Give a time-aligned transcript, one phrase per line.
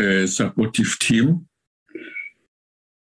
[0.00, 1.46] uh, supportive team.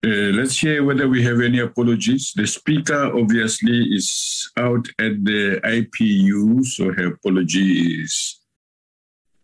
[0.05, 2.31] Uh, let's hear whether we have any apologies.
[2.35, 8.39] The speaker obviously is out at the IPU, so her apology is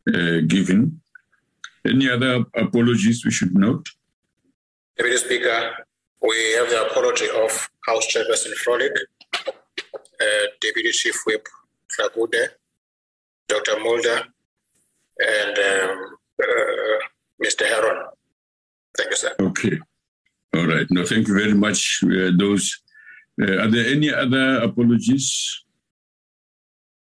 [0.08, 1.02] uh, given.
[1.86, 3.86] Any other apologies we should note?
[4.98, 5.86] Deputy Speaker,
[6.22, 8.96] we have the apology of House Chairperson Frolick,
[9.46, 11.46] uh, Deputy Chief Whip
[12.00, 12.48] Dlakude,
[13.48, 13.80] Dr.
[13.82, 14.24] Mulder,
[15.20, 16.98] and um, uh,
[17.44, 17.65] Mr.
[17.65, 18.06] Heron.
[18.98, 19.36] Thank you, sir.
[19.39, 19.80] Okay.
[20.56, 20.88] All right.
[20.89, 22.01] No, thank you very much.
[22.04, 22.82] Uh, those.
[23.42, 25.63] Uh, are there any other apologies?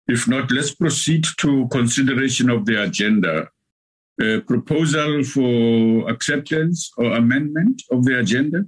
[0.08, 3.48] If not, let's proceed to consideration of the agenda.
[4.20, 8.64] Uh, proposal for acceptance or amendment of the agenda?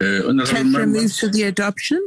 [0.00, 0.86] Uh, Honorable Member.
[0.86, 2.00] moves for the adoption.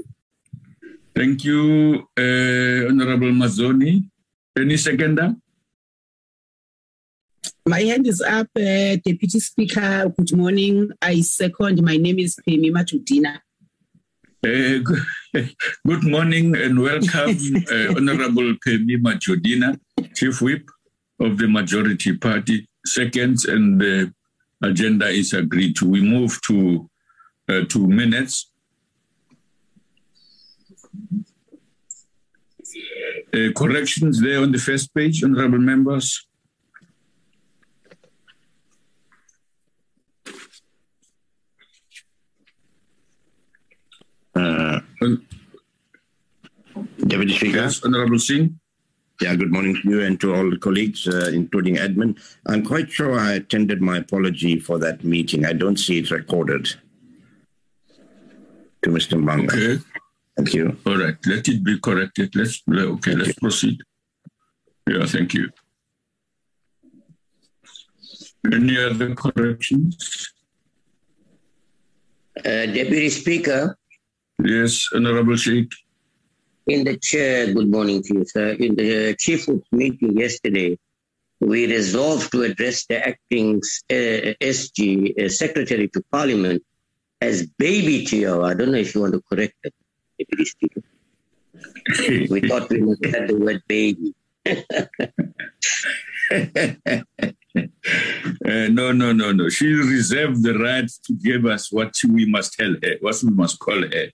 [1.14, 4.10] Thank you, uh, Honorable Mazzone.
[4.58, 5.36] Any seconder?
[7.66, 10.12] My hand is up, uh, Deputy Speaker.
[10.18, 10.90] Good morning.
[11.02, 11.82] I second.
[11.84, 13.40] My name is Pemmy Majodina.
[14.44, 14.80] Uh,
[15.86, 17.38] good, morning and welcome,
[17.72, 19.80] uh, Honorable Pemmy Majodina,
[20.16, 20.68] Chief Whip
[21.20, 22.68] of the Majority Party.
[22.86, 24.14] Seconds and the
[24.64, 25.88] agenda is agreed to.
[25.88, 26.90] We move to
[27.48, 28.51] uh, two minutes.
[33.34, 36.28] Uh, corrections there on the first page, honorable members.
[44.36, 44.80] Uh,
[47.08, 47.58] Deputy Speaker.
[47.58, 48.60] Yes, Honorable Singh.
[49.22, 52.18] Yeah, good morning to you and to all the colleagues, uh, including Edmund.
[52.48, 55.46] I'm quite sure I attended my apology for that meeting.
[55.46, 56.68] I don't see it recorded.
[58.82, 59.22] To Mr.
[59.22, 59.54] Mbanga.
[59.54, 59.84] Okay.
[60.38, 60.78] Thank you.
[60.86, 61.16] All right.
[61.26, 62.36] Let it be corrected.
[62.36, 63.16] Let's okay.
[63.16, 63.78] let's proceed.
[64.88, 65.06] Yeah.
[65.06, 65.50] Thank you.
[68.52, 70.32] Any other corrections?
[72.40, 73.78] Uh, Deputy Speaker,
[74.44, 75.72] Yes, Honorable Shaik.
[76.66, 78.52] in the chair, good morning to you, sir.
[78.54, 80.78] In the chief whip meeting yesterday,
[81.40, 83.58] we resolved to address the acting
[83.92, 86.64] uh, SG uh, Secretary to Parliament
[87.20, 88.52] as Baby Tyawa.
[88.52, 89.74] I don't know if you want to correct that,
[90.46, 90.82] Speaker.
[92.30, 94.14] We thought we must add the word baby.
[97.54, 99.50] Uh, no, no, no, no.
[99.50, 103.60] She reserved the right to give us what we must tell her, what we must
[103.60, 104.08] call her.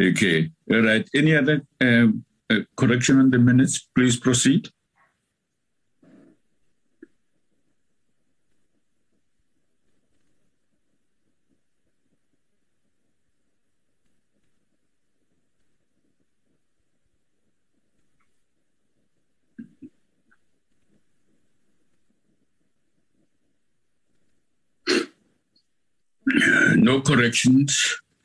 [0.00, 0.50] Okay.
[0.72, 1.08] All right.
[1.14, 3.88] Any other um, uh, correction on the minutes?
[3.94, 4.68] Please proceed.
[26.76, 27.70] No corrections.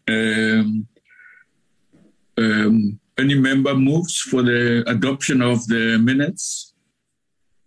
[0.07, 0.87] Um,
[2.37, 6.73] um, any member moves for the adoption of the minutes?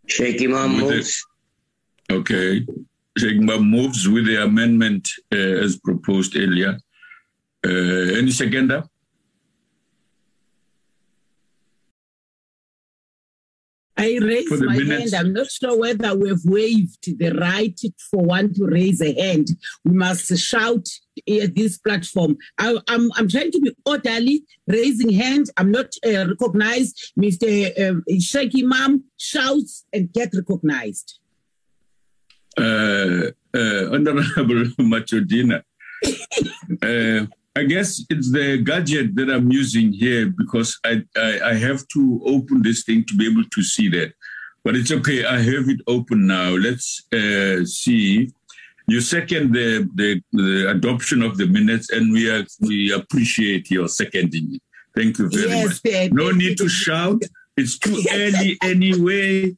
[0.09, 1.27] Shaik Emam With the- moves.
[2.11, 2.66] Okay.
[3.18, 6.77] Shaik Emam moves with the amendment uh, as proposed earlier.
[7.66, 8.83] Uh, any seconder?
[13.96, 15.12] I raise my minutes.
[15.12, 15.26] hand.
[15.26, 17.78] I'm not sure whether we've waived the right
[18.11, 19.48] for one to raise a hand.
[19.85, 20.88] We must shout
[21.28, 22.37] at this platform.
[22.59, 25.50] I, I'm, I'm trying to be orderly, raising hand.
[25.57, 27.12] I'm not uh, recognized.
[27.18, 27.70] Mr.
[27.70, 31.20] Uh, Shaik Emam shouts and get recognized.
[32.57, 35.62] Uh, uh, Honorable Majodina.
[36.83, 37.26] uh,
[37.57, 42.21] I guess it's the gadget that I'm using here because I, I, I have to
[42.27, 44.12] open this thing to be able to see that.
[44.64, 45.25] But it's okay.
[45.25, 46.51] I have it open now.
[46.51, 48.33] Let's uh, see.
[48.87, 53.88] You second the, the the adoption of the minutes, and we are, we appreciate your
[53.88, 54.59] seconding.
[54.97, 56.12] Thank you very Yes, much.
[56.12, 57.23] No need to shout.
[57.57, 59.57] It's too early anyway.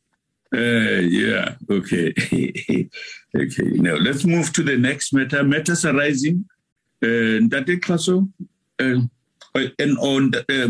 [0.55, 1.55] Uh, yeah.
[1.71, 2.13] Okay.
[3.37, 3.69] okay.
[3.87, 5.43] Now let's move to the next matter.
[5.43, 6.45] Matters arising.
[7.03, 8.29] Uh, Ndate Xaso,
[8.81, 9.01] uh,
[9.79, 10.69] and on uh,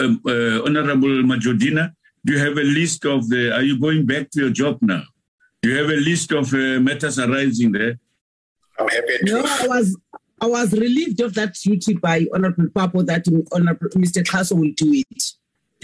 [0.00, 1.92] um, uh, Honorable Majodina,
[2.24, 3.52] do you have a list of the?
[3.54, 5.02] Are you going back to your job now?
[5.62, 7.98] Do you have a list of uh, matters arising there?
[8.78, 9.42] I'm happy No.
[9.44, 9.96] I was
[10.40, 14.22] I was relieved of that duty by Honorable Papo that Honorable Mr.
[14.22, 15.24] Xaso will do it.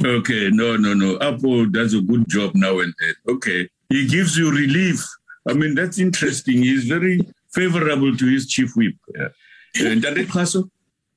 [0.04, 1.18] Okay, no, no, no.
[1.20, 3.14] Apple does a good job now and then.
[3.36, 5.04] Okay, he gives you relief.
[5.48, 6.62] I mean, that's interesting.
[6.62, 7.20] He's very
[7.52, 8.94] favorable to his chief whip.
[9.14, 9.28] Yeah.
[9.74, 10.70] Ndate Xaso?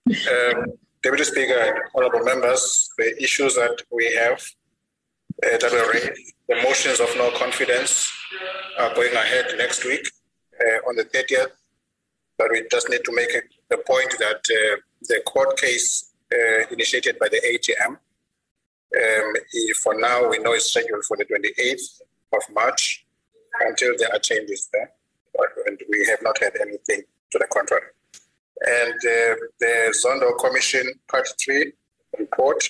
[0.07, 4.41] Um, Deputy Speaker and honorable members, the issues that we have
[5.45, 8.11] uh, that were raised, the motions of no confidence
[8.79, 10.09] are going ahead next week
[10.59, 11.51] uh, on the 30th.
[12.37, 13.29] But we just need to make
[13.69, 17.97] the point that uh, the court case uh, initiated by the ATM,
[18.95, 19.33] um,
[19.83, 22.01] for now, we know it's scheduled for the 28th
[22.33, 23.05] of March
[23.61, 24.91] until there are changes there.
[25.67, 27.87] And we have not had anything to the contrary.
[28.61, 31.71] And uh, the Zondo Commission Part 3
[32.19, 32.69] report,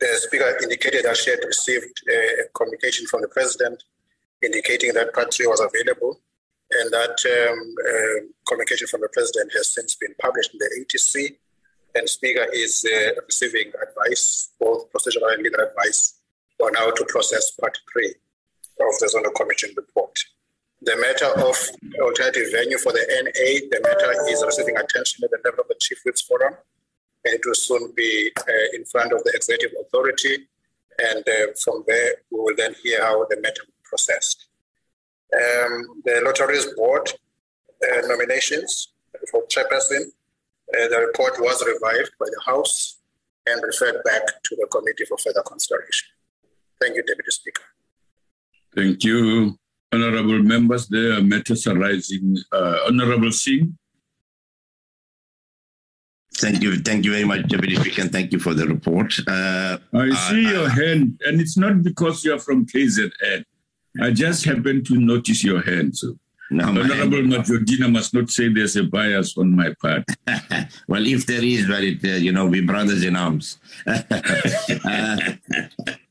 [0.00, 3.82] the Speaker indicated that she had received a communication from the President
[4.42, 6.20] indicating that Part 3 was available
[6.70, 7.16] and that
[7.50, 11.36] um, uh, communication from the President has since been published in the ATC.
[11.94, 16.20] And Speaker is uh, receiving advice, both procedural and legal advice,
[16.60, 20.18] on how to process Part 3 of the Zondo Commission report.
[20.86, 21.56] The matter of
[22.00, 25.74] alternative venue for the NA, the matter is receiving attention at the level of the
[25.80, 26.54] Chief Whips Forum,
[27.24, 30.46] and it will soon be uh, in front of the Executive Authority.
[30.98, 34.46] And uh, from there, we will then hear how the matter will processed.
[35.34, 37.12] Um, the Lotteries Board
[37.82, 38.92] uh, nominations
[39.28, 42.98] for chairperson, uh, the report was revived by the House
[43.46, 46.08] and referred back to the committee for further consideration.
[46.80, 47.62] Thank you, Deputy Speaker.
[48.72, 49.58] Thank you.
[49.92, 52.36] Honorable members, there are matters arising.
[52.52, 53.76] Uh, Honorable Singh.
[56.38, 56.76] Thank you.
[56.76, 59.14] Thank you very much, Deputy Speaker, and thank you for the report.
[59.26, 63.44] Uh, I see your hand, and it's not because you're from KZN.
[64.02, 65.96] I just happened to notice your hand.
[65.96, 66.18] So.
[66.50, 70.04] No, Honorable Majodina must not say there's a bias on my part.
[70.88, 73.58] well, if there is, well, it, uh, you know, we brothers in arms.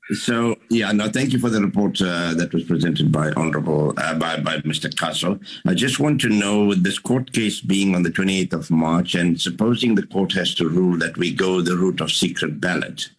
[0.09, 3.93] uh, so yeah, no, thank you for the report uh, that was presented by Honourable
[3.97, 4.89] uh, by by Mr.
[4.89, 5.39] Xaso.
[5.65, 9.15] I just want to know, with this court case being on the 28th of March,
[9.15, 13.09] and supposing the court has to rule that we go the route of secret ballot,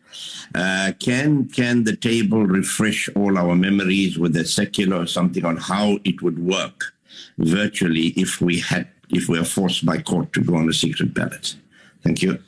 [0.55, 5.57] uh, can can the table refresh all our memories with a secular or something on
[5.57, 6.93] how it would work
[7.39, 11.15] virtually if we had if we are forced by court to go on a secret
[11.15, 11.57] ballot?
[12.03, 12.39] Thank you.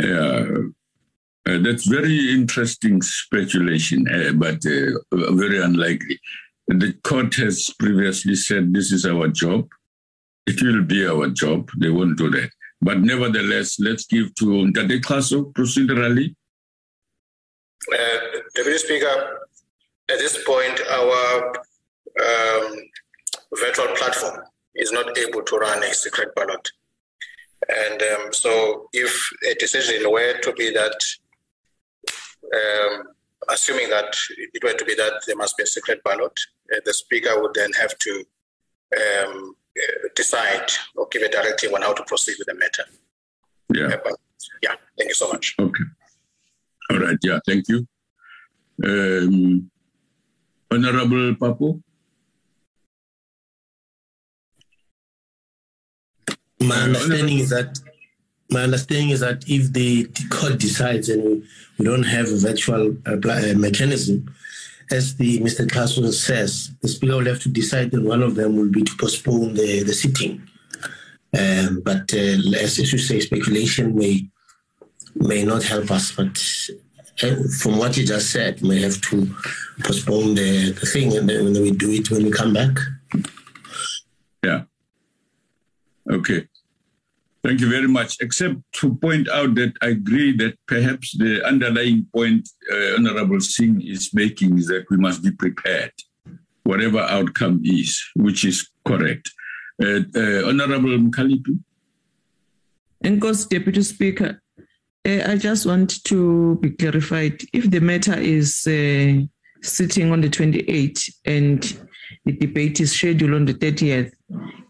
[0.00, 0.46] Yeah.
[1.44, 6.20] Uh, that's very interesting speculation, uh, but uh, very unlikely.
[6.68, 9.68] The court has previously said this is our job.
[10.46, 11.68] It will be our job.
[11.80, 12.50] They won't do that.
[12.80, 16.34] But nevertheless, let's give to Ndade Xaso procedurally.
[17.92, 18.18] Uh,
[18.54, 19.40] Deputy Speaker,
[20.10, 22.76] at this point, our um,
[23.58, 24.42] virtual platform
[24.76, 26.68] is not able to run a secret ballot.
[27.68, 29.16] And um, so, if
[29.48, 30.98] a decision were to be that
[32.52, 33.04] um,
[33.48, 34.14] assuming that
[34.52, 36.38] it were to be that there must be a secret ballot,
[36.74, 38.24] uh, the speaker would then have to
[38.96, 42.84] um, uh, decide or give a directive on how to proceed with the matter.
[43.74, 43.96] Yeah.
[44.04, 44.14] Uh,
[44.62, 44.74] yeah.
[44.98, 45.54] Thank you so much.
[45.58, 45.84] Okay.
[46.90, 47.16] All right.
[47.22, 47.38] Yeah.
[47.46, 47.86] Thank you.
[48.84, 49.70] Um,
[50.70, 51.82] Honorable Papu.
[56.60, 57.78] My understanding is that
[58.52, 62.96] my understanding is that if the court decides and we, we don't have a virtual
[63.06, 64.32] uh, uh mechanism,
[64.90, 65.66] as the Mr.
[65.66, 68.96] Xaso says, the speaker will have to decide that one of them will be to
[68.98, 70.42] postpone the, the sitting.
[71.38, 74.28] Um, but uh, as, as you say, speculation may
[75.14, 76.12] may not help us.
[76.12, 76.38] But
[77.22, 79.34] uh, from what you just said, may have to
[79.84, 82.76] postpone the, the thing and then we do it when we come back.
[84.44, 84.62] Yeah.
[86.10, 86.48] Okay.
[87.44, 88.16] Thank you very much.
[88.20, 93.80] Except to point out that I agree that perhaps the underlying point uh, Honorable Singh
[93.80, 95.92] is making is that we must be prepared,
[96.62, 99.28] whatever outcome is, which is correct.
[99.82, 101.58] Uh, uh, Honorable Mkhaliphi.
[103.02, 104.40] Enkos, Deputy Speaker,
[105.04, 107.42] uh, I just want to be clarified.
[107.52, 109.26] If the matter is uh,
[109.62, 111.62] sitting on the 28th and
[112.24, 114.12] the debate is scheduled on the 30th.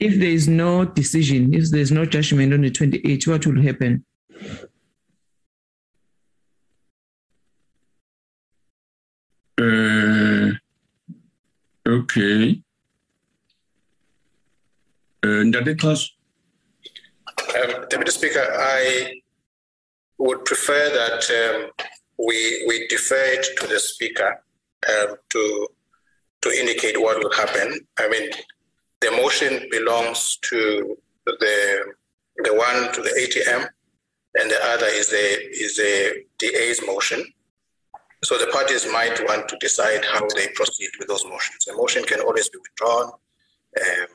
[0.01, 3.63] If there is no decision, if there is no judgment on the 28th, what will
[3.63, 4.05] happen?
[9.59, 10.51] Uh,
[11.89, 12.63] okay.
[15.25, 16.11] Uh, class.
[17.55, 19.21] Um, Deputy Speaker, I
[20.19, 21.87] would prefer that um,
[22.19, 24.43] we we defer it to the Speaker
[24.89, 25.69] um, to
[26.43, 27.79] to indicate what will happen.
[27.99, 28.31] I mean,
[29.03, 31.93] the motion belongs to the
[32.45, 33.69] the one to the ATM,
[34.39, 35.27] and the other is the
[35.65, 37.23] is the DA's motion.
[38.25, 41.65] So the parties might want to decide how they proceed with those motions.
[41.67, 43.07] The motion can always be withdrawn,
[43.81, 44.07] um,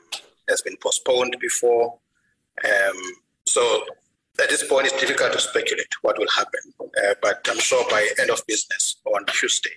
[0.48, 1.98] has been postponed before.
[2.64, 2.98] Um,
[3.46, 3.84] so
[4.40, 6.60] at this point, it's difficult to speculate what will happen.
[6.80, 9.76] Uh, but I'm sure by end of business on Tuesday,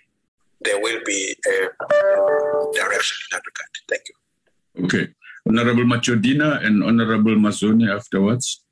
[0.62, 1.68] there will be a
[2.74, 3.72] direction in that regard.
[3.90, 4.21] Thank you.
[4.80, 5.10] Okay.
[5.48, 8.64] Honorable Majodina and Honorable Mazzone afterwards.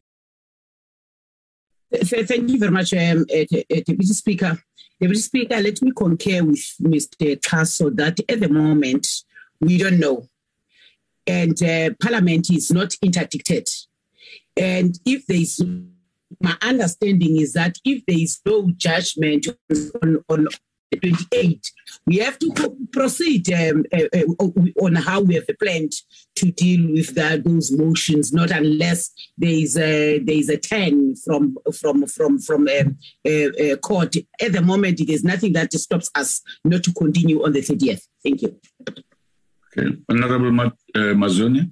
[1.92, 4.62] Thank you very much, um, uh, Deputy Speaker.
[5.02, 7.40] Deputy Speaker, let me concur with Mr.
[7.40, 9.08] Xaso that at the moment,
[9.60, 10.28] we don't know.
[11.26, 13.68] And uh, Parliament is not interdicted.
[14.56, 15.64] And if there is,
[16.40, 19.48] my understanding is that if there is no judgment
[20.04, 20.48] on, on
[20.98, 21.72] 28,
[22.06, 24.46] we have to proceed um, uh, uh,
[24.82, 25.94] on how we have planned
[26.36, 31.16] to deal with the, those motions, not unless there is a, there is a 10
[31.24, 34.16] from from from from a, um, a, a court.
[34.42, 38.08] At the moment, there's nothing that stops us not to continue on the 30th.
[38.24, 38.60] Thank you.
[39.78, 39.96] Okay.
[40.10, 40.74] Honorable uh,
[41.14, 41.72] Mazzone.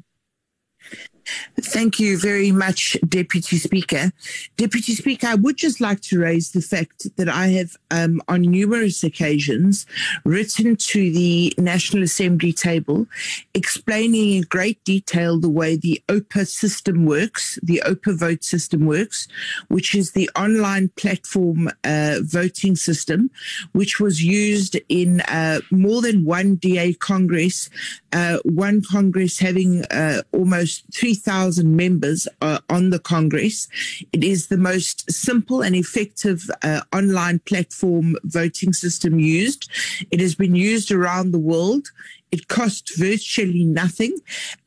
[1.59, 4.11] Thank you very much, Deputy Speaker.
[4.57, 8.41] Deputy Speaker, I would just like to raise the fact that I have, um, on
[8.41, 9.85] numerous occasions,
[10.23, 13.07] written to the National Assembly table
[13.53, 19.27] explaining in great detail the way the OPA system works, the OpaVote system works,
[19.67, 23.29] which is the online platform uh, voting system,
[23.73, 27.69] which was used in uh, more than one DA Congress,
[28.13, 30.83] uh, one Congress having uh, almost
[31.17, 33.67] 3,000 1,000 members uh, on the Congress.
[34.11, 39.69] It is the most simple and effective uh, online platform voting system used.
[40.11, 41.87] It has been used around the world.
[42.31, 44.17] It cost virtually nothing.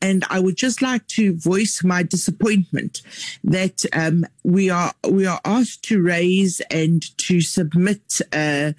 [0.01, 3.03] And I would just like to voice my disappointment
[3.43, 8.73] that um, we are we are asked to raise and to submit uh,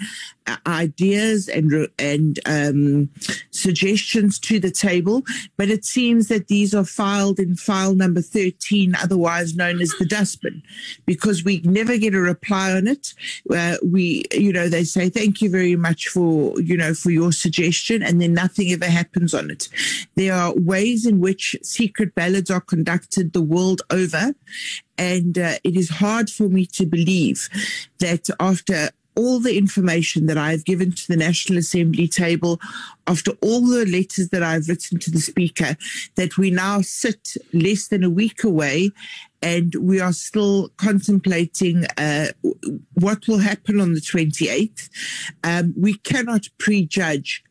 [0.66, 3.08] ideas and and um,
[3.50, 5.22] suggestions to the table,
[5.56, 10.06] but it seems that these are filed in file number thirteen, otherwise known as the
[10.06, 10.62] dustbin,
[11.06, 13.14] because we never get a reply on it.
[13.50, 17.32] Uh, we, you know, they say thank you very much for you know for your
[17.32, 19.68] suggestion, and then nothing ever happens on it.
[20.14, 24.34] There are ways in which secret ballots are conducted the world over.
[24.98, 27.48] And uh, it is hard for me to believe
[27.98, 32.60] that after all the information that I've given to the National Assembly table,
[33.06, 35.76] after all the letters that I've written to the Speaker,
[36.16, 38.90] that we now sit less than a week away
[39.42, 42.28] and we are still contemplating uh,
[42.94, 44.88] what will happen on the 28th.
[45.42, 47.42] Um, we cannot prejudge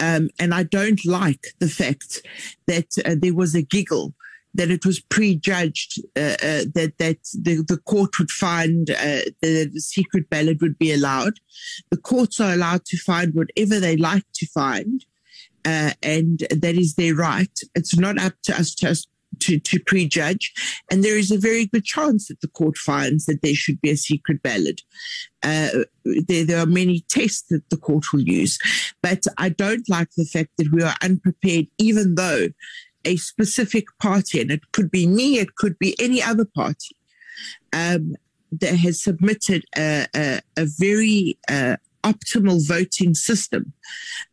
[0.00, 2.22] um, and I don't like the fact
[2.66, 4.12] that uh, there was a giggle
[4.56, 9.70] that it was prejudged uh, uh, that that the, the court would find uh, the,
[9.72, 11.34] the, secret ballot would be allowed.
[11.90, 15.04] The courts are allowed to find whatever they like to find,
[15.64, 17.58] uh, and that is their right.
[17.74, 18.94] It's not up to us to,
[19.40, 20.52] to, to prejudge.
[20.90, 23.90] And there is a very good chance that the court finds that there should be
[23.90, 24.82] a secret ballot.
[25.42, 25.68] Uh,
[26.04, 28.58] there, there are many tests that the court will use.
[29.02, 32.48] But I don't like the fact that we are unprepared, even though
[33.06, 36.94] a specific party, and it could be me, it could be any other party,
[37.72, 38.14] um,
[38.52, 43.72] that has submitted a, a, a very uh, optimal voting system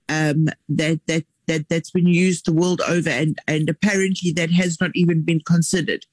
[0.10, 4.80] um, that that that that's been used the world over and and apparently that has
[4.80, 6.06] not even been considered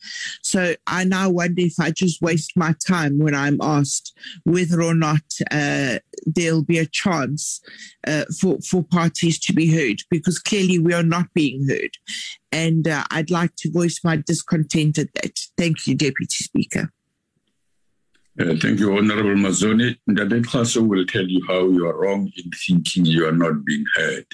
[0.43, 4.95] so i now wonder if i just waste my time when i'm asked whether or
[4.95, 7.61] not uh, there'll be a chance
[8.07, 11.97] uh, for for parties to be heard because clearly we are not being heard
[12.53, 16.93] and uh, i'd like to voice my discontent at that thank you deputy speaker
[18.41, 19.99] uh, thank you, Honorable Mazzone.
[20.09, 23.85] Ndade Xaso will tell you how you are wrong in thinking you are not being
[23.97, 24.25] heard.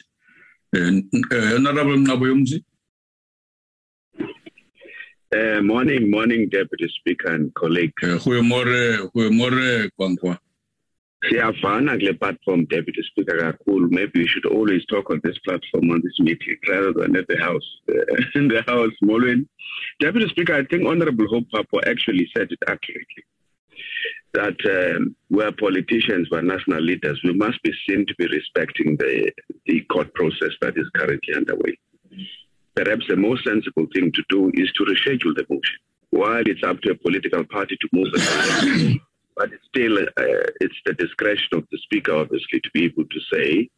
[0.77, 2.63] Honorable Nqabayomzi.
[5.35, 7.93] Uh, morning, morning, Deputy Speaker and colleague.
[8.01, 10.39] Goeiemôre, goeiemôre Kwankwa.
[11.25, 13.91] Siyafana kule platform, Deputy Speaker kakhulu.
[13.91, 17.39] Maybe we should always talk on this platform on this meeting rather than at the
[17.39, 17.69] house.
[18.35, 19.47] In the house, Molwen.
[20.01, 23.25] Deputy Speaker, I think Honorable Hope Papo actually said it accurately
[24.33, 24.57] that
[24.97, 29.33] um, we're politicians, we're national leaders, we must be seen to be respecting the,
[29.67, 31.79] the court process that is currently underway.
[32.75, 35.77] Perhaps the most sensible thing to do is to reschedule the motion.
[36.11, 39.01] While it's up to a political party to move it,
[39.37, 43.21] but it's still uh, it's the discretion of the speaker, obviously, to be able to
[43.33, 43.69] say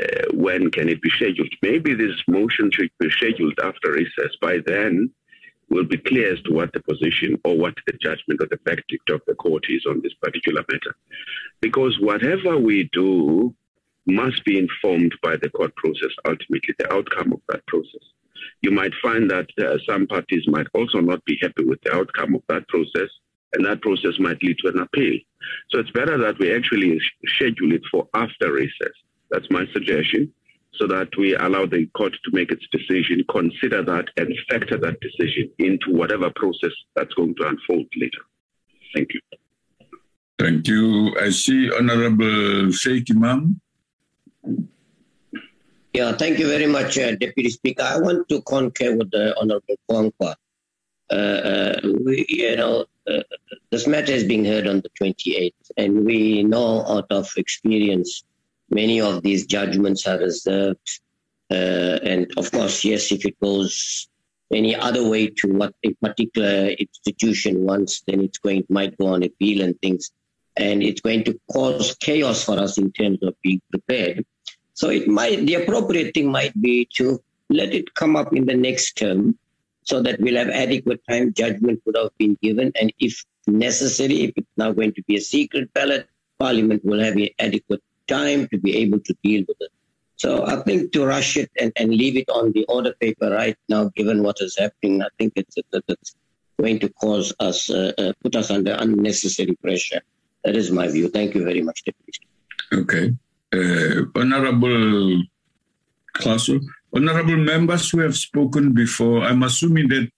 [0.00, 1.52] uh, when can it be scheduled.
[1.62, 4.36] Maybe this motion should be scheduled after recess.
[4.40, 5.10] By then,
[5.70, 9.10] will be clear as to what the position or what the judgment or the verdict
[9.10, 10.94] of the court is on this particular matter.
[11.60, 13.54] Because whatever we do
[14.06, 18.02] must be informed by the court process, ultimately, the outcome of that process.
[18.60, 22.34] You might find that uh, some parties might also not be happy with the outcome
[22.34, 23.08] of that process,
[23.54, 25.18] and that process might lead to an appeal.
[25.70, 28.92] So it's better that we actually schedule it for after recess.
[29.30, 30.32] That's my suggestion,
[30.78, 35.00] so that we allow the court to make its decision, consider that, and factor that
[35.00, 38.22] decision into whatever process that's going to unfold later.
[38.94, 39.20] Thank you.
[40.38, 41.16] Thank you.
[41.20, 43.60] I see Honorable Shaik Emam.
[45.92, 47.84] Yeah, thank you very much, uh, Deputy Speaker.
[47.84, 50.34] I want to concur with the Honorable Kwankwa.
[51.10, 53.22] Uh, uh, we, you know, uh,
[53.70, 58.24] this matter is being heard on the 28th, and we know out of experience
[58.70, 61.00] many of these judgments are reserved.
[61.50, 64.08] Uh, and of course, yes, if it goes
[64.52, 69.22] any other way to what a particular institution wants, then it's going might go on
[69.22, 70.10] appeal and things,
[70.56, 74.24] and it's going to cause chaos for us in terms of being prepared.
[74.74, 78.56] So it might the appropriate thing might be to let it come up in the
[78.56, 79.38] next term
[79.82, 84.32] so that we'll have adequate time judgment would have been given and if necessary if
[84.36, 88.76] it's now going to be a secret ballot parliament will have adequate time to be
[88.76, 89.70] able to deal with it.
[90.16, 93.56] So i think to rush it and, and leave it on the order paper right
[93.68, 96.14] now given what is happening i think it's, it's
[96.60, 100.00] going to cause us uh, uh, put us under unnecessary pressure.
[100.44, 101.08] That is my view.
[101.08, 102.20] Thank you very much deputy
[102.74, 103.14] okay.
[103.52, 105.22] Uh, Honorable
[106.16, 106.60] Xaso,
[106.94, 110.08] honorable members who have spoken before, I'm assuming that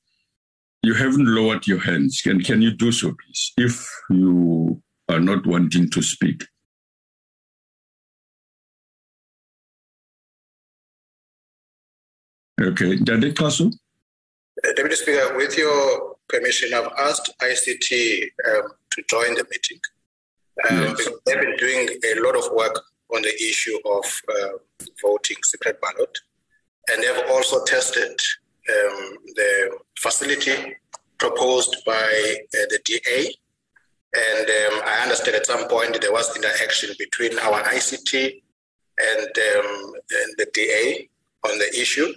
[0.83, 2.21] you haven't lowered your hands.
[2.23, 6.45] Can, can you do so, please, if you are not wanting to speak?
[12.59, 13.71] Okay, Ndade Xaso?
[14.65, 19.79] Uh, Deputy Speaker, with your permission, I've asked ICT um, to join the meeting.
[20.71, 21.09] Um, yes.
[21.27, 22.81] They've been doing a lot of work
[23.15, 24.59] on the issue of uh,
[25.03, 26.19] voting secret ballot.
[26.91, 30.77] And they've also tested um, the facility
[31.19, 33.35] proposed by uh, the DA.
[34.15, 38.41] And um, I understand at some point there was interaction between our ICT
[38.99, 41.11] and, um, and the DA
[41.45, 42.13] on the issue.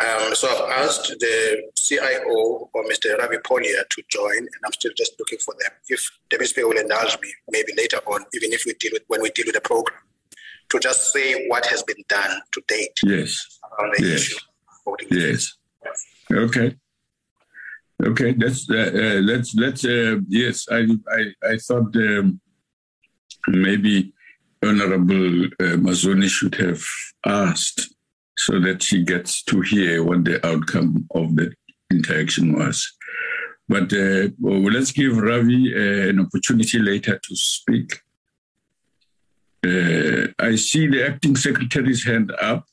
[0.00, 3.16] Um, so I've asked the CIO or Mr.
[3.18, 5.70] Ravi Ponia to join, and I'm still just looking for them.
[5.88, 6.00] If
[6.48, 9.44] Speaker will indulge me, maybe later on, even if we deal with when we deal
[9.46, 10.00] with the program,
[10.70, 12.98] to just say what has been done to date.
[13.02, 13.58] Yes.
[13.80, 14.20] On the yes.
[14.20, 14.38] issue.
[15.10, 15.56] Yes.
[16.32, 16.76] Okay.
[18.02, 18.32] Okay.
[18.32, 20.66] That's uh, uh, let's let's uh, yes.
[20.70, 22.40] I I I thought um,
[23.48, 24.14] maybe
[24.64, 26.82] Honorable uh, Mazzone should have
[27.26, 27.94] asked
[28.44, 31.52] so that she gets to hear what the outcome of the
[31.92, 32.92] interaction was.
[33.68, 38.00] But uh, well, let's give Ravi uh, an opportunity later to speak.
[39.64, 42.66] Uh, I see the acting secretary's hand up.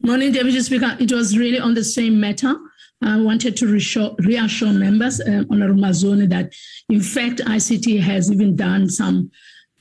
[0.00, 0.96] Morning, Deputy Speaker.
[1.00, 2.54] It was really on the same matter.
[3.02, 6.52] I wanted to reassure, reassure members, uh, Honorable Mazzone, that
[6.88, 9.30] in fact ICT has even done some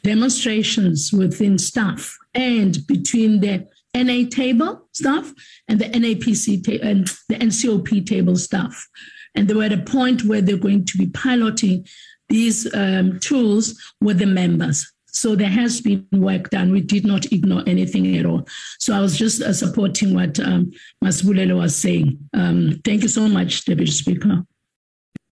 [0.04, 5.34] demonstrations within staff and between the NA table stuff
[5.68, 8.88] and the NAPC ta- and the NCOP table stuff.
[9.34, 11.86] And they were at a point where they're going to be piloting
[12.30, 14.92] these um, tools with the members.
[15.08, 16.72] So there has been work done.
[16.72, 18.46] We did not ignore anything at all.
[18.80, 20.72] So I was just uh, supporting what um,
[21.04, 22.20] Masibulelo was saying.
[22.34, 24.44] Um, thank you so much, Deputy Speaker.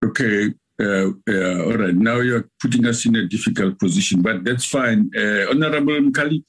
[0.06, 0.54] Okay.
[0.82, 1.96] Uh, uh, all right.
[1.96, 5.12] Now you're putting us in a difficult position, but that's fine.
[5.16, 6.44] Uh, Honorable Mkali.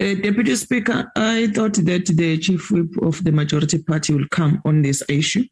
[0.00, 4.62] Uh, Deputy Speaker, I thought that the chief whip of the majority party will come
[4.64, 5.44] on this issue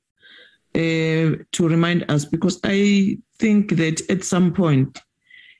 [0.75, 4.99] uh, to remind us, because I think that at some point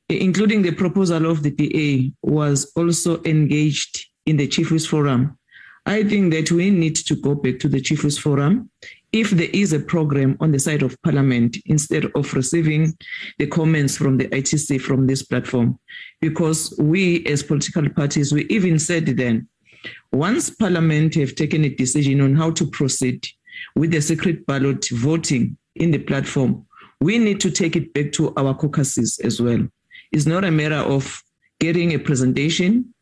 [0.09, 5.39] including the proposal of the DA, was also engaged in the chief Chiefs Forum.
[5.87, 8.71] I think that we need to go back to the chief Chiefs Forum
[9.13, 12.97] if there is a program on the side of Parliament instead of receiving
[13.39, 15.79] the comments from the ITC from this platform.
[16.21, 19.49] Because we, as political parties, we even said then,
[20.13, 23.27] once Parliament have taken a decision on how to proceed
[23.77, 26.67] with the secret ballot voting in the platform,
[27.01, 29.67] we need to take it back to our caucuses as well.
[30.13, 31.23] It's not a matter of
[31.61, 32.93] getting a presentation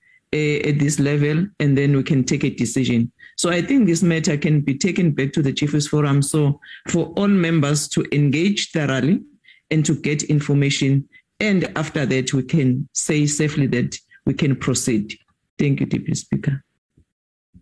[0.68, 3.11] at this level and then we can take a decision.
[3.37, 6.22] So I think this matter can be taken back to the Chiefs Forum.
[6.22, 9.22] So for all members to engage thoroughly
[9.70, 11.09] and to get information.
[11.41, 15.14] And after that, we can say safely that we can proceed.
[15.59, 16.64] Thank you, Deputy Speaker.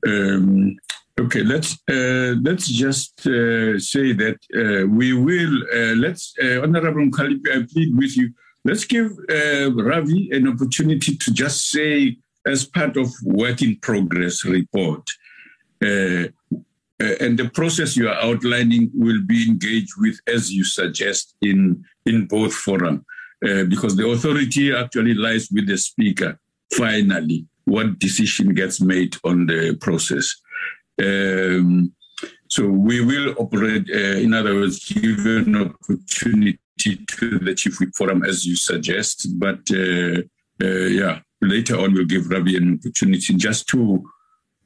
[0.07, 0.77] Um,
[1.18, 5.55] okay, let's uh, let's just uh, say that uh, we will.
[5.75, 8.33] Uh, let's, uh, Honorable Khalipi, I plead with you
[8.66, 12.16] Let's give uh, Ravi an opportunity to just say,
[12.47, 15.03] as part of work in progress report,
[15.83, 16.29] uh,
[17.03, 21.85] uh, and the process you are outlining will be engaged with as you suggest in
[22.07, 23.05] in both forum
[23.47, 26.39] uh, because the authority actually lies with the speaker.
[26.73, 30.35] Finally what decision gets made on the process.
[31.03, 31.93] Um,
[32.49, 36.59] so we will operate uh, in other words give an opportunity
[37.19, 40.21] to the chief whip forum as you suggest but uh,
[40.63, 41.19] uh, yeah
[41.49, 44.05] later on we'll give ravi an opportunity just to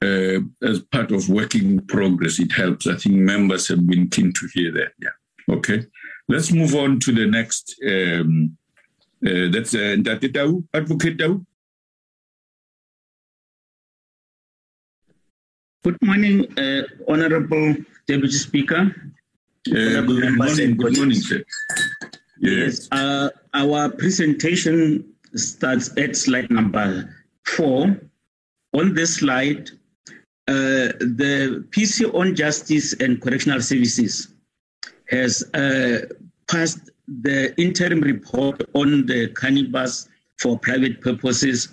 [0.03, 2.87] uh, as part of working progress, it helps.
[2.87, 4.93] I think members have been keen to hear that.
[5.01, 5.55] Yeah.
[5.57, 5.85] Okay.
[6.29, 7.75] Let's move on to the next.
[7.87, 8.57] Um,
[9.27, 9.97] uh, that's uh,
[10.33, 11.41] Tau, Advocate Tau.
[15.83, 17.77] Good morning, uh, Honorable
[18.07, 18.95] Deputy Speaker.
[19.69, 21.43] Uh, good morning, good morning, sir.
[22.41, 22.89] Yes.
[22.93, 25.05] Uh, our presentation
[25.39, 27.15] starts at slide number
[27.45, 28.01] four.
[28.75, 29.71] On this slide,
[30.49, 34.29] uh, the PC on Justice and Correctional Services
[35.09, 36.01] has uh,
[36.51, 36.91] passed
[37.23, 40.09] the interim report on the cannabis
[40.39, 41.69] for private purposes.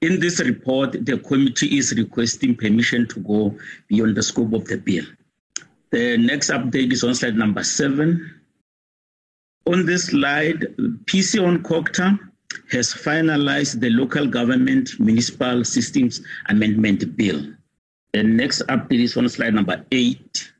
[0.00, 3.58] In this report, the committee is requesting permission to go
[3.88, 5.04] beyond the scope of the bill.
[5.90, 8.40] The next update is on slide number seven.
[9.66, 10.60] On this slide,
[11.06, 12.18] PC on COGTA
[12.70, 17.44] has finalized the local government municipal systems amendment bill.
[18.12, 20.52] The next update is on slide number eight.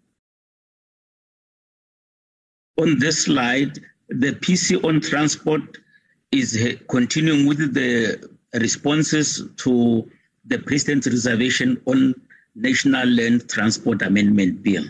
[2.78, 3.78] On this slide,
[4.08, 5.78] the PC on transport
[6.32, 10.08] is continuing with the responses to
[10.44, 12.14] the President's reservation on
[12.54, 14.84] National Land Transport Amendment Bill.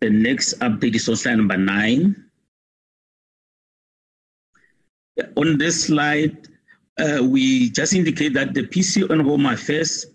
[0.00, 2.21] The next update is on slide number nine.
[5.36, 6.48] On this slide,
[6.98, 10.06] uh, we just indicate that the PC on Home Affairs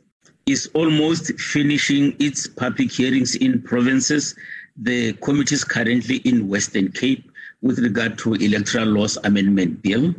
[0.46, 4.36] is almost finishing its public hearings in provinces.
[4.78, 7.30] The committee is currently in Western Cape
[7.62, 10.16] with regard to electoral laws amendment bill.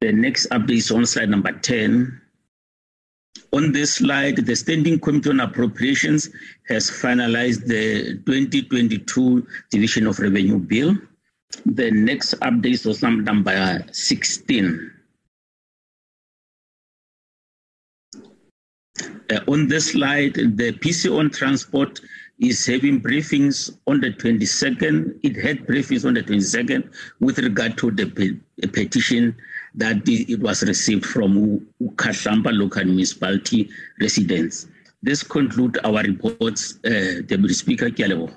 [0.00, 2.20] The next update is on slide number 10.
[3.52, 6.28] On this slide, the Standing Committee on Appropriations
[6.68, 10.96] has finalized the 2022 Division of Revenue Bill.
[11.64, 14.92] The next update is on number 16.
[19.28, 22.00] Uh, on this slide, the PC on transport
[22.38, 25.18] is having briefings on the 22nd.
[25.22, 29.36] It had briefings on the 22nd with regard to the pe- petition
[29.74, 33.68] that it was received from Kahlamba local municipality
[34.00, 34.68] residents.
[35.02, 38.34] This concludes our reports, uh, Deputy Speaker Kialebo.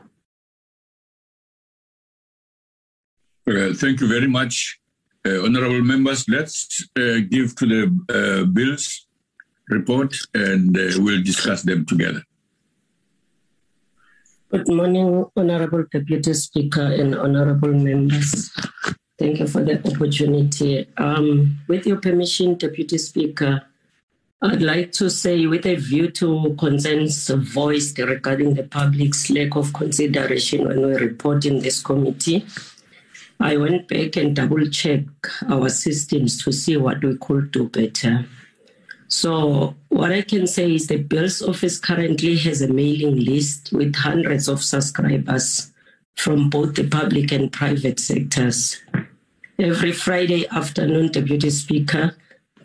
[3.50, 4.80] Uh, thank you very much,
[5.26, 6.30] uh, honorable members.
[6.30, 7.84] Let's uh, give to the
[8.14, 9.08] uh, bills
[9.70, 12.22] report and uh, we'll discuss them together.
[14.52, 18.52] Good morning, Honorable Deputy Speaker and Honorable members.
[19.18, 20.88] Thank you for the opportunity.
[20.98, 23.64] Um, with your permission, Deputy Speaker,
[24.44, 29.74] I'd like to say, with a view to concerns voiced regarding the public's lack of
[29.74, 32.46] consideration when we report in this committee,
[33.40, 38.26] I went back and double checked our systems to see what we could do better.
[39.08, 43.96] So, what I can say is the Bill's office currently has a mailing list with
[43.96, 45.72] hundreds of subscribers
[46.16, 48.78] from both the public and private sectors.
[49.58, 52.16] Every Friday afternoon, Deputy Speaker,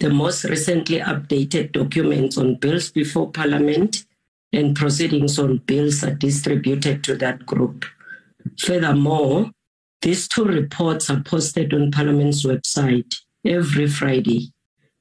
[0.00, 4.04] the most recently updated documents on bills before Parliament
[4.52, 7.84] and proceedings on bills are distributed to that group.
[8.58, 9.50] Furthermore,
[10.04, 13.12] these two reports are posted on Parliament's website
[13.44, 14.54] every Friday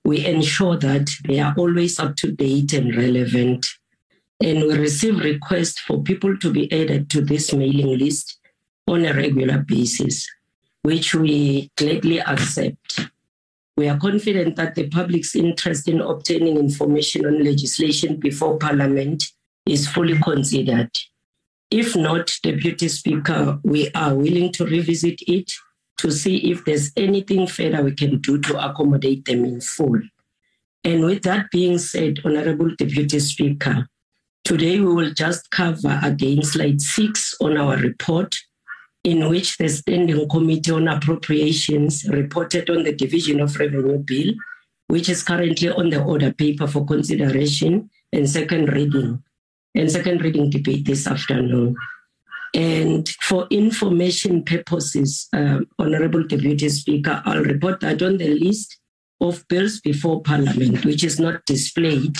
[0.06, 3.66] we ensure that they are always up to date and relevant.
[4.41, 8.39] And we receive requests for people to be added to this mailing list
[8.88, 10.28] on a regular basis,
[10.82, 13.08] which we gladly accept.
[13.78, 19.24] We are confident that the public's interest in obtaining information on legislation before Parliament
[19.66, 20.91] is fully considered.
[21.74, 25.51] If not, Deputy Speaker, we are willing to revisit it
[25.97, 29.99] to see if there's anything further we can do to accommodate them in full.
[30.84, 33.88] And with that being said, Honorable Deputy Speaker,
[34.45, 38.36] today we will just cover again slide six on our report,
[39.03, 44.36] in which the Standing Committee on Appropriations reported on the Division of Revenue Bill,
[44.89, 49.24] which is currently on the order paper for consideration and second reading,
[49.76, 51.76] and second reading debate this afternoon.
[52.53, 58.78] And for information purposes, uh, Honorable Deputy Speaker, I'll report that on the list
[59.19, 62.17] of bills before Parliament, which is not displayed.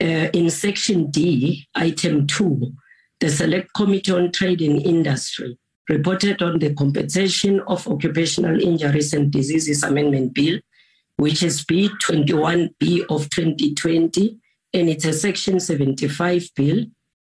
[0.00, 2.72] Uh, in Section D, Item 2,
[3.18, 5.58] the Select Committee on Trade and Industry
[5.88, 10.58] reported on the Compensation of Occupational Injuries and Diseases Amendment Bill,
[11.16, 14.38] which is B21B of 2020,
[14.76, 16.84] and it's a Section 75 bill.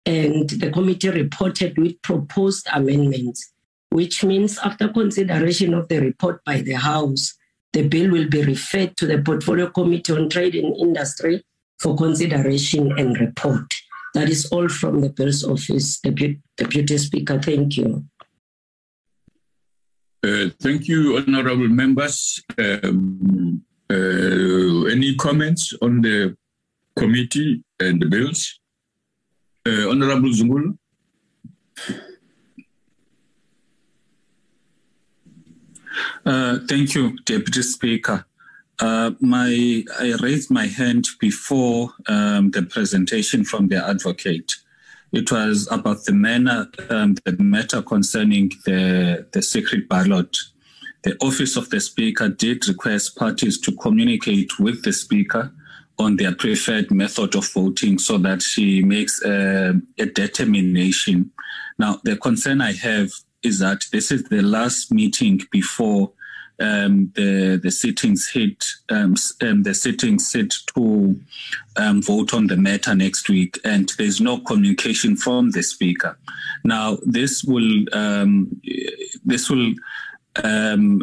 [0.06, 3.54] And the committee reported with proposed amendments,
[3.90, 7.34] which means after consideration of the report by the House,
[7.74, 11.44] the bill will be referred to the Portfolio Committee on Trade and Industry
[11.80, 13.74] for consideration and report.
[14.14, 17.42] That is all from the Bill's office, Deputy, Speaker.
[17.42, 18.06] Thank you.
[20.26, 22.42] Uh, thank you, honorable members.
[22.58, 26.38] Um, uh, any comments on the
[26.96, 28.60] committee and the bills?
[29.66, 30.78] Uh, honorable Zungula?
[36.26, 38.26] Uh, thank you, Deputy Speaker.
[38.80, 44.52] Uh, my, I raised my hand before um, the presentation from the advocate.
[45.12, 50.36] It was about the manner, um, the matter concerning the, the secret ballot.
[51.04, 55.54] The Office of the Speaker did request parties to communicate with the Speaker
[56.00, 61.32] on their preferred method of voting so that she makes a, a determination.
[61.78, 63.12] Now, the concern I have
[63.44, 66.12] is that this is the last meeting before
[66.60, 71.20] um, the the sittings hit um, um, the sittings sit to
[71.78, 76.18] um, vote on the matter next week, and there's no communication from the speaker.
[76.64, 78.62] Now, this will um,
[79.26, 79.74] this will
[80.44, 81.02] um,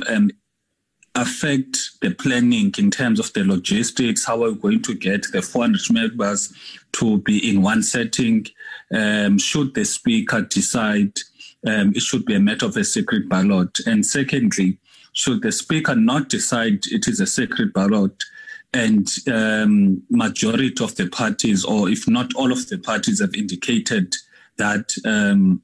[1.14, 4.24] affect the planning in terms of the logistics.
[4.24, 6.52] How are we going to get the 400 members
[6.92, 8.46] to be in one setting?
[8.94, 11.18] Um, should the speaker decide?
[11.66, 13.78] Um, it should be a matter of a secret ballot.
[13.86, 14.78] And secondly,
[15.12, 18.22] should the speaker not decide it is a secret ballot
[18.72, 24.14] and um, majority of the parties, or if not all of the parties, have indicated
[24.58, 25.60] that um,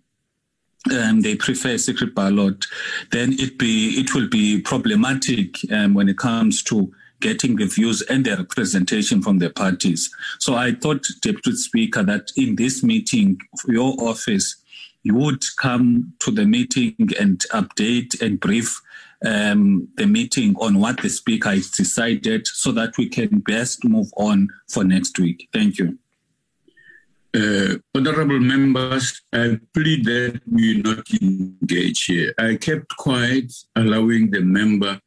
[0.92, 2.64] um, they prefer a secret ballot,
[3.12, 8.02] then it be it will be problematic um, when it comes to getting the views
[8.02, 10.10] and the representation from the parties.
[10.38, 14.56] So I thought, Deputy Speaker, that in this meeting, your office,
[15.02, 18.80] you would come to the meeting and update and brief
[19.24, 24.08] um, the meeting on what the speaker has decided so that we can best move
[24.16, 25.48] on for next week.
[25.52, 25.98] Thank you.
[27.36, 32.32] Uh, honorable members, I plead that we not engage here.
[32.38, 34.98] I kept quiet, allowing the member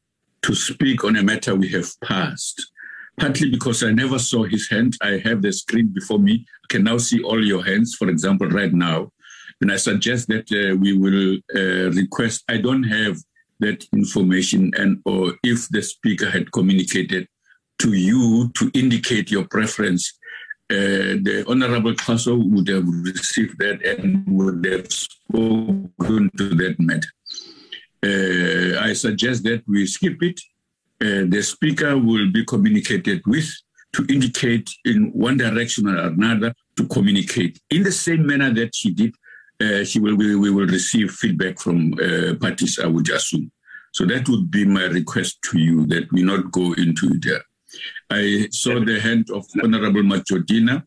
[0.44, 2.72] to speak on a matter we have passed,
[3.20, 4.96] partly because I never saw his hand.
[5.02, 6.46] I have the screen before me.
[6.66, 9.12] I can now see all your hands, for example, right now.
[9.62, 13.18] And I suggest that uh, we will uh, request, I don't have
[13.60, 17.28] that information and or if the speaker had communicated
[17.80, 20.18] to you to indicate your preference,
[20.72, 27.10] uh, the Honorable Council would have received that and would have spoken to that matter.
[28.04, 30.40] Uh, I suggest that we skip it.
[31.02, 33.50] Uh, the speaker will be communicated with
[33.94, 38.92] to indicate in one direction or another to communicate in the same manner that she
[38.92, 39.16] did
[39.86, 41.92] she will we, we, will receive feedback from
[42.40, 43.52] parties, I would assume.
[43.92, 47.44] So that would be my request to you that we not go into it.
[48.10, 50.84] I saw the hand of Honorable Majodina.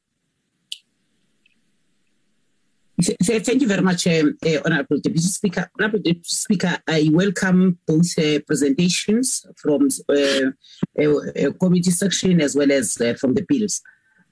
[3.00, 5.70] Thank you very much, um, uh, Honorable Deputy Speaker.
[5.78, 13.00] Honorable Deputy Speaker, I welcome both uh, presentations from uh, committee section as well as
[13.00, 13.82] uh, from the bills.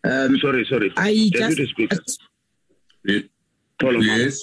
[0.04, 0.92] Um, sorry, sorry.
[0.96, 1.98] I Deputy just, Speaker.
[4.02, 4.40] Yes.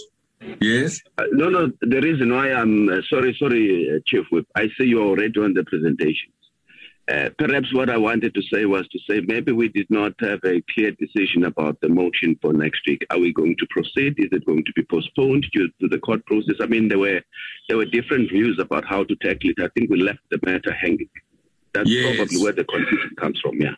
[0.62, 1.02] Yes.
[1.18, 1.72] Uh, no, no.
[1.82, 4.46] The reason why I'm uh, sorry, sorry, uh, Chief Whip.
[4.56, 6.34] I see you already on the presentations.
[7.10, 10.40] Uh, perhaps what I wanted to say was to say maybe we did not have
[10.44, 13.06] a clear decision about the motion for next week.
[13.12, 14.16] Are we going to proceed?
[14.18, 16.56] Is it going to be postponed due to the court process?
[16.60, 17.22] I mean, there were
[17.70, 19.60] there were different views about how to tackle it.
[19.62, 21.10] I think we left the matter hanging.
[21.74, 22.18] That's Yes.
[22.18, 23.62] probably where the confusion comes from.
[23.62, 23.76] Yeah.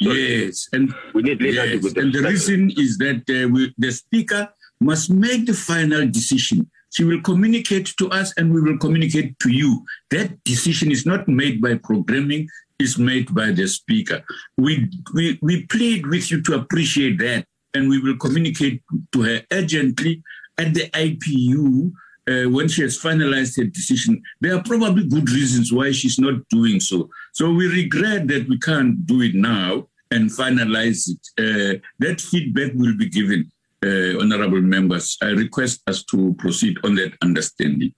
[0.00, 4.48] Yes, and we need leadership yes, and the reason is that uh, we, the speaker
[4.80, 6.70] must make the final decision.
[6.90, 9.84] She will communicate to us, and we will communicate to you.
[10.10, 14.22] That decision is not made by programming; is made by the speaker.
[14.56, 18.82] We we we plead with you to appreciate that, and we will communicate
[19.12, 20.22] to her urgently
[20.56, 21.92] at the IPU.
[22.28, 26.34] Uh, when she has finalized her decision, there are probably good reasons why she's not
[26.50, 27.08] doing so.
[27.32, 31.22] So we regret that we can't do it now and finalize it.
[31.38, 33.50] Uh, that feedback will be given,
[33.84, 35.16] uh, honorable members.
[35.22, 37.94] I request us to proceed on that understanding.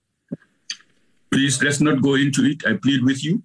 [1.31, 2.65] Please, let's not go into it.
[2.67, 3.41] I plead with you.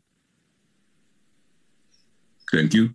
[2.53, 2.91] Thank you.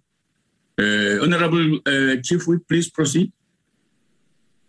[0.79, 3.31] Uh, honorable uh, Chief Whip, please proceed.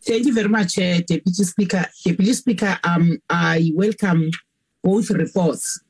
[0.05, 1.87] Thank you very much, uh, Deputy Speaker.
[2.05, 4.31] Deputy Speaker, um, I welcome
[4.83, 5.81] both reports.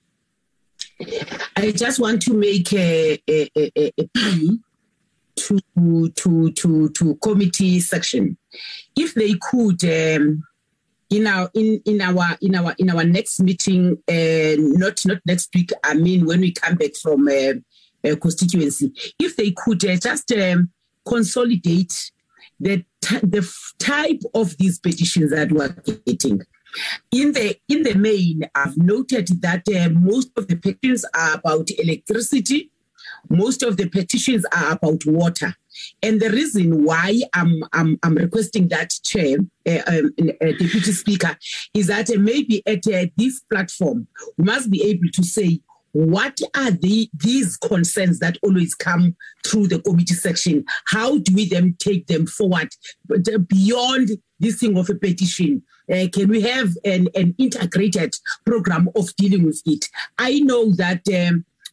[1.56, 4.58] I just want to make a, a, a, a plea
[5.36, 8.36] to, to, to, to committee section.
[8.96, 10.42] If they could, um,
[11.10, 15.50] in our in, in our in our in our next meeting, uh, not not next
[15.54, 15.70] week.
[15.84, 17.54] I mean, when we come back from uh,
[18.08, 20.70] uh, constituency, if they could uh, just um,
[21.06, 22.10] consolidate
[22.58, 23.48] the t- the
[23.78, 25.74] type of these petitions that we're
[26.06, 26.40] getting.
[27.10, 31.68] In the in the main, I've noted that uh, most of the petitions are about
[31.78, 32.71] electricity,
[33.28, 35.54] most of the petitions are about water.
[36.02, 40.02] And the reason why I'm, I'm, I'm requesting that, Chair, uh, uh,
[40.40, 41.36] Deputy Speaker,
[41.74, 42.82] is that uh, maybe at
[43.16, 44.06] this platform,
[44.36, 45.60] we must be able to say
[45.92, 50.64] what are the these concerns that always come through the committee section?
[50.86, 52.70] How do we then take them forward?
[53.06, 54.08] But beyond
[54.40, 59.44] this thing of a petition uh, can we have an, an integrated program of dealing
[59.44, 59.86] with it?
[60.18, 61.02] I know that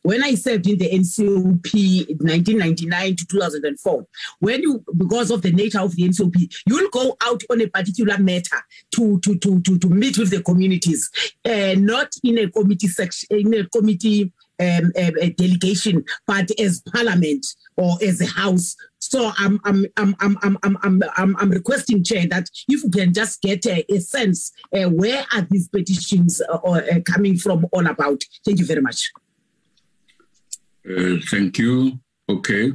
[0.03, 4.05] when I served in the NCOP 1999 to 2004,
[4.39, 6.35] when you, because of the nature of the NCOP,
[6.67, 8.57] you will go out on a particular matter
[8.95, 11.09] to, to, to, to, to meet with the communities,
[11.45, 16.81] uh, not in a committee section, in a committee um, a, a delegation, but as
[16.93, 17.45] parliament
[17.77, 18.75] or as a house.
[18.99, 23.13] So I'm I'm I'm I'm I'm I'm I'm, I'm requesting chair that if you can
[23.13, 27.87] just get a, a sense uh, where are these petitions uh, uh, coming from all
[27.87, 28.21] about.
[28.45, 29.09] Thank you very much.
[30.87, 31.99] Uh, thank you.
[32.27, 32.71] Okay.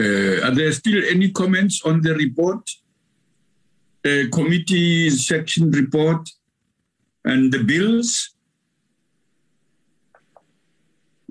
[0.00, 2.70] Uh, are there still any comments on the report?
[4.04, 6.30] Uh, committee section report
[7.24, 8.34] and the bills?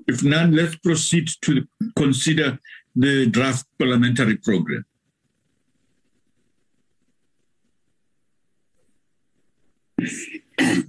[0.06, 2.58] If none, let's proceed to consider
[2.94, 4.84] the draft parliamentary program.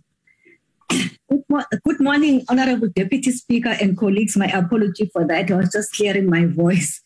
[1.30, 4.36] Good, mo- good, morning, Honorable Deputy Speaker and colleagues.
[4.36, 5.52] My apology for that.
[5.52, 7.02] I was just clearing my voice.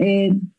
[0.00, 0.52] Um,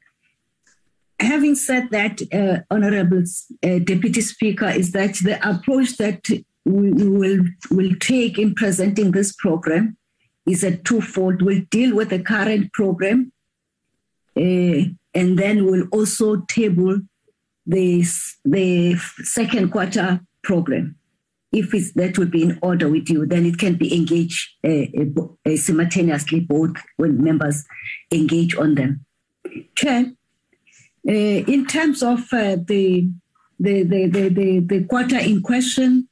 [1.18, 3.24] having said that, uh, Honorable
[3.64, 6.28] uh, Deputy Speaker, is that the approach that
[6.66, 9.96] we, we will, will take in presenting this program
[10.46, 11.42] is a twofold.
[11.42, 13.32] We'll deal with the current program,
[14.36, 17.00] uh, and then we'll also table
[17.66, 18.06] the,
[18.44, 20.98] the second quarter program
[21.52, 24.86] if that would be in order with you, then it can be engaged uh,
[25.46, 27.66] uh, simultaneously, both when members
[28.12, 29.06] engage on them.
[29.76, 30.12] Chair,
[31.08, 33.10] uh, in terms of uh, the,
[33.60, 36.10] the, the, the, the, quarter in question,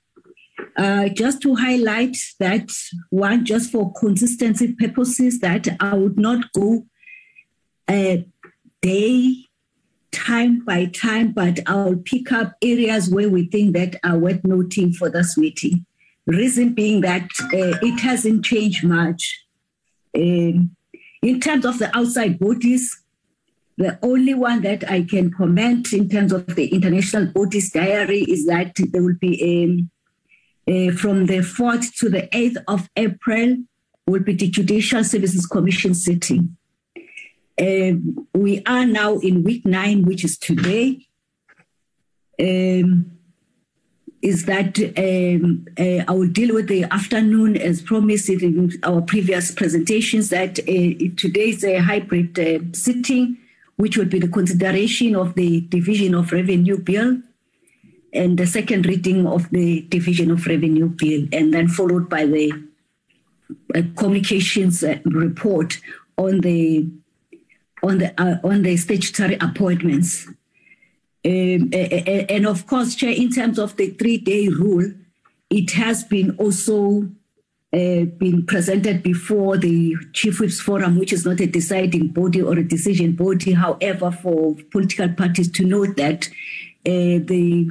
[0.78, 2.72] uh, just to highlight that
[3.10, 6.86] one, just for consistency purposes, that I would not go
[7.90, 8.26] a
[8.82, 9.46] day
[10.14, 14.94] time by time, but I'll pick up areas where we think that are worth noting
[14.94, 15.86] for this meeting.
[16.26, 19.46] Reason being that uh, it hasn't changed much.
[20.16, 20.76] Um,
[21.22, 23.04] in terms of the outside bodies,
[23.78, 28.46] the only one that I can comment in terms of the International Bodies Diary is
[28.46, 29.90] that there will be um,
[30.68, 33.58] uh, from the 4th to the 8th of April
[34.08, 36.56] will be the Judicial Services Commission sitting.
[37.62, 41.08] Um, we are now in week nine, which is today.
[42.40, 43.12] Um,
[44.24, 49.52] is that um, uh, I will deal with the afternoon as promised in our previous
[49.52, 50.30] presentations.
[50.30, 53.38] That uh, a hybrid uh, sitting,
[53.76, 57.22] which will be the consideration of the Division of Revenue Bill
[58.14, 62.52] and the second reading of the Division of Revenue Bill, and then followed by the
[63.76, 65.80] uh, communications uh, report
[66.18, 66.88] on the
[67.84, 70.28] on the uh, on the statutory appointments.
[71.26, 74.92] Um, and of course, Chair, in terms of the three-day rule,
[75.50, 77.10] it has been also
[77.74, 82.58] uh, been presented before the Chief Whips Forum, which is not a deciding body or
[82.58, 83.54] a decision body.
[83.54, 86.28] However, for political parties to note that
[86.86, 87.70] uh, the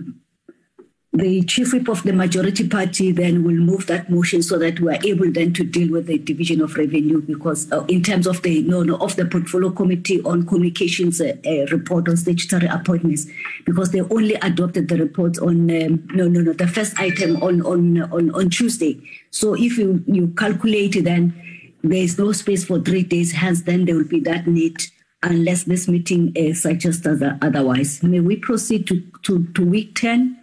[1.15, 4.89] the chief whip of the majority party then will move that motion so that we
[4.91, 8.41] are able then to deal with the division of revenue because uh, in terms of
[8.43, 13.27] the no no of the portfolio committee on communications uh, uh, report on statutory appointments
[13.67, 17.61] because they only adopted the report on um, no no no the first item on
[17.67, 18.99] on on, on Tuesday.
[19.31, 21.35] So if you you calculate then
[21.83, 24.83] there is no space for three days hence then there will be that need
[25.23, 28.03] unless this meeting uh, suggests otherwise.
[28.03, 30.41] May we proceed to to, to week 10 um,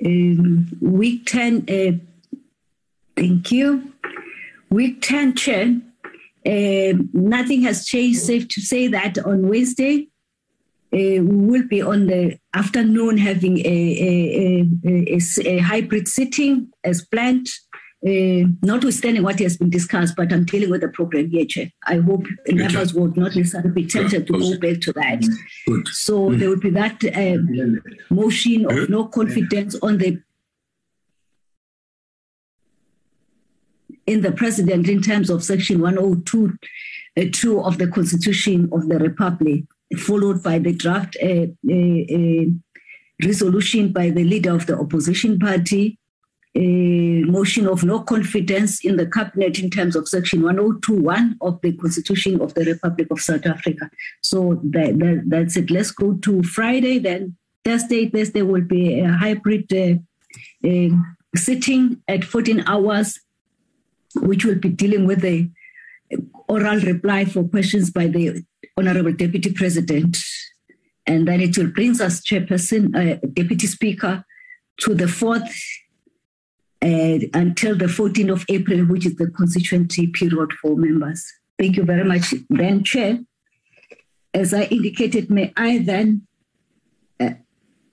[0.00, 1.92] week 10, uh,
[3.16, 3.92] thank you.
[4.70, 5.80] Week 10, Chair,
[6.46, 10.08] uh, nothing has changed, safe to say that on Wednesday,
[10.90, 17.48] we will be on the afternoon having a, a, a, a hybrid sitting as planned.
[18.06, 21.72] Uh, notwithstanding what has been discussed, but I'm dealing with the program here, Chair.
[21.84, 25.28] I hope members would not necessarily be tempted to go back to that.
[25.66, 25.88] Good.
[25.88, 30.22] So there will be that um, motion of no confidence on the
[34.06, 36.56] in the president in terms of section 102
[37.18, 39.64] uh, two of the constitution of the republic
[39.98, 42.44] followed by the draft uh, uh, uh
[43.22, 45.98] resolution by the leader of the opposition party
[46.60, 52.40] motion of no confidence in the cabinet in terms of section 1021 of the constitution
[52.40, 53.90] of the republic of south africa.
[54.22, 55.70] So that, that, that's it.
[55.70, 57.36] Let's go to friday then.
[57.64, 60.88] Thursday thursday will be a hybrid uh,
[61.36, 63.20] sitting at 14 hours
[64.16, 65.50] which will be dealing with the
[66.48, 68.42] oral reply for questions by the
[68.76, 70.16] Honorable Deputy President.
[71.06, 74.24] And then it will bring us, Chairperson, uh, Deputy Speaker,
[74.80, 75.50] to the fourth
[76.82, 81.24] uh, until the 14th of April, which is the constituency period for members.
[81.58, 82.34] Thank you very much.
[82.48, 83.20] Then, Chair,
[84.32, 86.26] as I indicated, may I then
[87.18, 87.30] uh,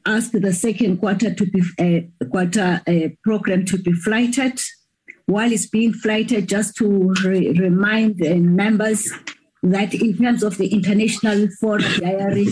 [0.06, 4.62] ask the second quarter to be uh, quarter uh, program to be flighted
[5.26, 9.12] while it's being flighted, just to re- remind uh, members
[9.64, 12.48] that in terms of the international forum diary,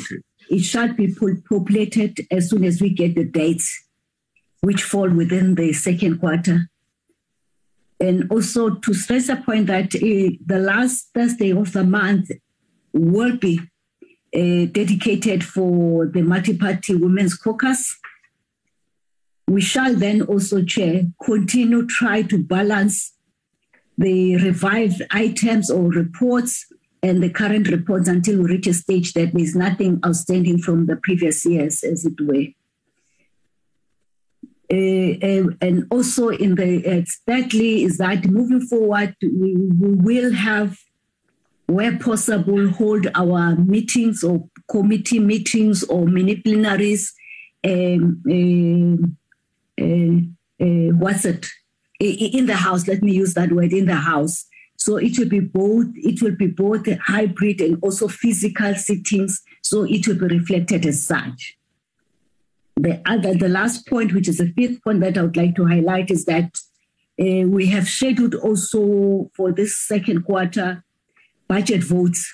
[0.49, 1.13] it shall be
[1.47, 3.82] populated as soon as we get the dates,
[4.63, 6.69] which fall within the second quarter.
[7.99, 12.31] And also to stress a point that uh, the last Thursday of the month
[12.91, 13.59] will be
[14.35, 17.99] uh, dedicated for the multi-party women's caucus
[19.47, 23.13] we shall then also, Chair, continue to try to balance
[23.97, 26.65] the revived items or reports
[27.03, 30.95] and the current reports until we reach a stage that there's nothing outstanding from the
[30.95, 32.45] previous years, as it were.
[34.71, 40.31] Uh, uh, and also in the uh, thirdly is that moving forward we, we, will
[40.31, 40.79] have
[41.65, 47.11] where possible hold our meetings or committee meetings or mini plenaries
[47.65, 49.17] um, um
[49.81, 51.45] uh, uh, what's it?
[51.99, 54.45] In the house let me use that word in the house.
[54.77, 59.83] So it will be both it will be both hybrid and also physical sittings so
[59.83, 61.57] it will be reflected as such
[62.75, 65.65] the other the last point which is the fifth point that i would like to
[65.65, 66.57] highlight is that
[67.21, 70.83] uh, we have scheduled also for this second quarter
[71.47, 72.31] budget votes.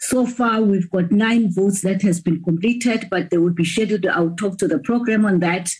[0.00, 4.06] So far we've got nine votes that has been completed but they will be scheduled.
[4.06, 5.70] I'll talk to the program on that.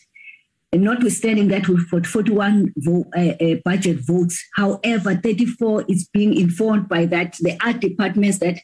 [0.70, 6.36] And notwithstanding that we've got 41 vo- uh, uh, budget votes, however, 34 is being
[6.36, 7.36] informed by that.
[7.40, 8.59] There are departments that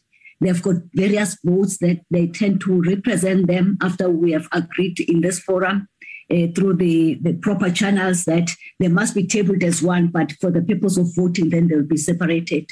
[0.45, 5.21] they've got various votes that they tend to represent them after we have agreed in
[5.21, 5.89] this forum
[6.31, 10.51] uh, through the, the proper channels that they must be tabled as one, but for
[10.51, 12.71] the purpose of voting, then they'll be separated.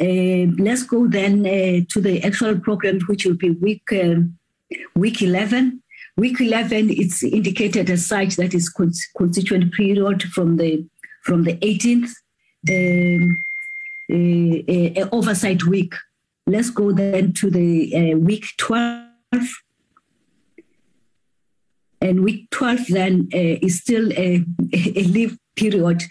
[0.00, 4.38] Uh, let's go then uh, to the actual program, which will be week um,
[4.94, 5.82] week 11.
[6.16, 10.86] Week 11, it's indicated as such that is constituent period from the
[11.22, 12.10] from the 18th,
[12.68, 13.44] um,
[14.10, 15.94] uh, uh, oversight week.
[16.46, 19.08] Let's go then to the uh, week 12.
[22.00, 26.02] And week 12 then uh, is still a, a leave period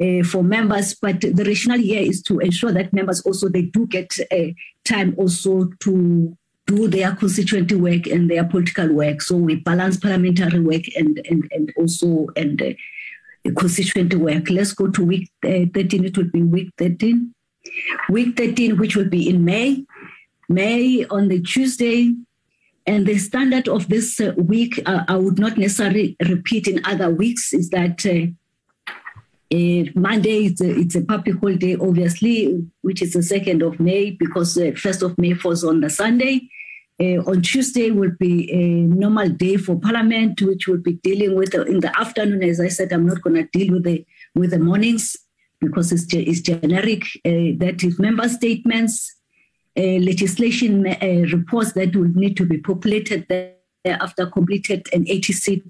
[0.00, 3.86] uh, for members, but the rationale here is to ensure that members also they do
[3.86, 4.52] get uh,
[4.84, 9.22] time also to do their constituency work and their political work.
[9.22, 14.50] So we balance parliamentary work and and, and also and uh, constituency work.
[14.50, 16.04] Let's go to week uh, 13.
[16.04, 17.32] It will be week 13.
[18.08, 19.84] Week 13, which will be in May.
[20.48, 22.14] May on the Tuesday.
[22.86, 27.10] And the standard of this uh, week, uh, I would not necessarily repeat in other
[27.10, 28.30] weeks, is that uh,
[29.52, 34.12] uh, Monday it's a, it's a public holiday, obviously, which is the second of May
[34.12, 36.48] because the first of May falls on the Sunday.
[36.98, 41.54] Uh, on Tuesday will be a normal day for Parliament, which will be dealing with
[41.54, 42.42] in the afternoon.
[42.42, 45.16] As I said, I'm not going to deal with the with the mornings
[45.60, 47.02] because it's, it's generic.
[47.24, 49.14] Uh, that is member statements,
[49.78, 53.26] uh, legislation uh, reports that will need to be populated
[53.84, 55.62] after completed an ATC.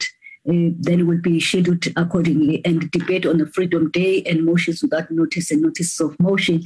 [0.49, 5.11] Uh, then will be scheduled accordingly and debate on the Freedom Day and motions without
[5.11, 6.63] notice and notices of motion.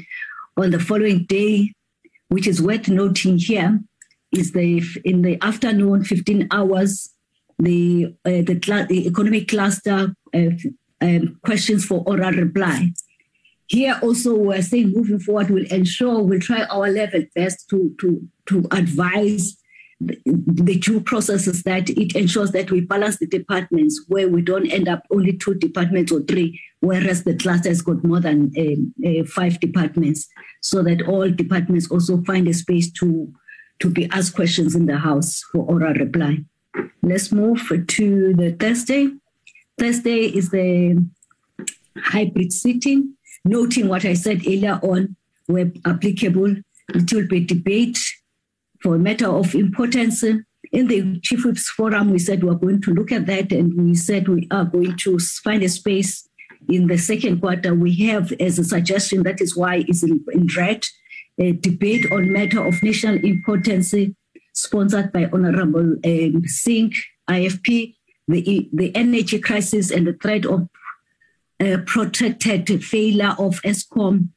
[0.59, 1.73] On the following day,
[2.29, 3.81] which is worth noting here,
[4.33, 7.11] is the in the afternoon, 15 hours,
[7.59, 10.51] the uh, the, the economic cluster uh,
[11.01, 12.91] um, questions for oral reply.
[13.71, 18.29] Here also, we're saying moving forward, we'll ensure we'll try our level best to to
[18.47, 19.57] to advise
[20.01, 24.89] the, two processes that it ensures that we balance the departments where we don't end
[24.89, 29.25] up only two departments or three, whereas the cluster has got more than uh, uh,
[29.25, 30.27] five departments,
[30.63, 33.33] so that all departments also find a space to
[33.79, 36.39] to be asked questions in the House for oral reply.
[37.03, 39.11] Let's move to the Thursday.
[39.79, 41.07] Thursday is the
[41.97, 45.17] hybrid sitting, noting what I said earlier on,
[45.47, 46.57] where applicable,
[46.95, 47.99] it will be debate
[48.83, 50.23] for a matter of importance.
[50.23, 53.75] In the Chief Whips Forum, we said we are going to look at that, and
[53.75, 56.29] we said we are going to find a space
[56.69, 57.75] in the second quarter.
[57.75, 60.87] We have as a suggestion, that is why it's in, in red,
[61.39, 63.95] a debate on matter of national importance
[64.53, 66.93] sponsored by Honorable um, Singh,
[67.29, 67.97] IFP,
[68.29, 70.69] the, the energy crisis and the threat of
[71.61, 74.29] uh, protracted failure of Eskom.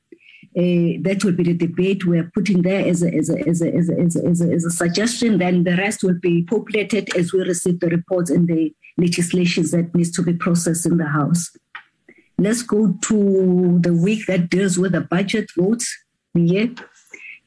[0.55, 3.73] Uh, that will be the debate we're putting there as a, as, a, as, a,
[3.73, 5.39] as, a, as, a, as, a, as a suggestion.
[5.39, 9.95] Then the rest will be populated as we receive the reports and the legislations that
[9.95, 11.49] needs to be processed in the House.
[12.37, 15.91] Let's go to the week that deals with the budget votes.
[16.35, 16.67] Yeah.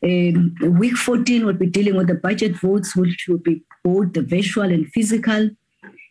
[0.03, 4.23] Um, week 14 will be dealing with the budget votes, which will be both the
[4.23, 5.51] virtual and physical.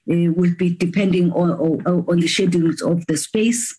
[0.07, 3.75] Uh, will be depending on, on, on, the schedules of the space.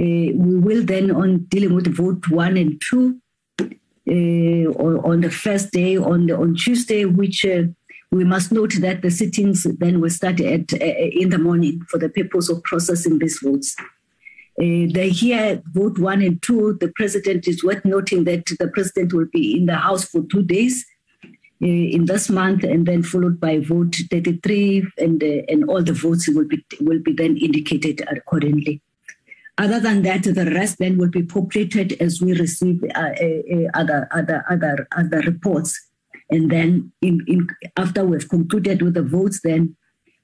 [0.00, 3.20] Uh, we will then on dealing with vote one and two
[3.60, 4.72] uh,
[5.10, 7.44] on the first day on the, on Tuesday, which
[8.10, 12.08] we must note that the sittings then will start at in the morning for the
[12.08, 13.76] purpose of processing these votes.
[14.58, 14.64] Uh,
[15.12, 19.58] here vote one and two, the president is worth noting that the president will be
[19.58, 20.86] in the house for two days
[21.60, 26.28] in this month, and then followed by vote 33, and uh, and all the votes
[26.28, 28.80] will be will be then indicated accordingly.
[29.58, 34.08] Other than that, the rest then will be populated as we receive uh, uh, other
[34.10, 35.78] other other other reports,
[36.30, 37.46] and then in, in
[37.76, 39.76] after we've concluded with the votes, then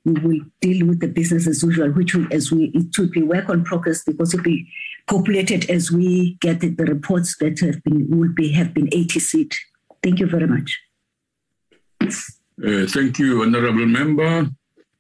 [0.07, 3.23] we will deal with the business as usual, which will, as we it will be
[3.23, 4.73] work on progress because it will be
[5.07, 9.53] populated as we get the, the reports that have been will be have been ATC.
[10.03, 10.79] Thank you very much.
[12.09, 14.49] Uh, thank you, honourable member.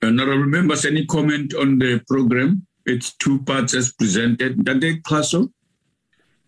[0.02, 2.66] Honourable members, any comment on the program?
[2.84, 4.58] It's two parts as presented.
[4.58, 5.50] Ndade Xaso?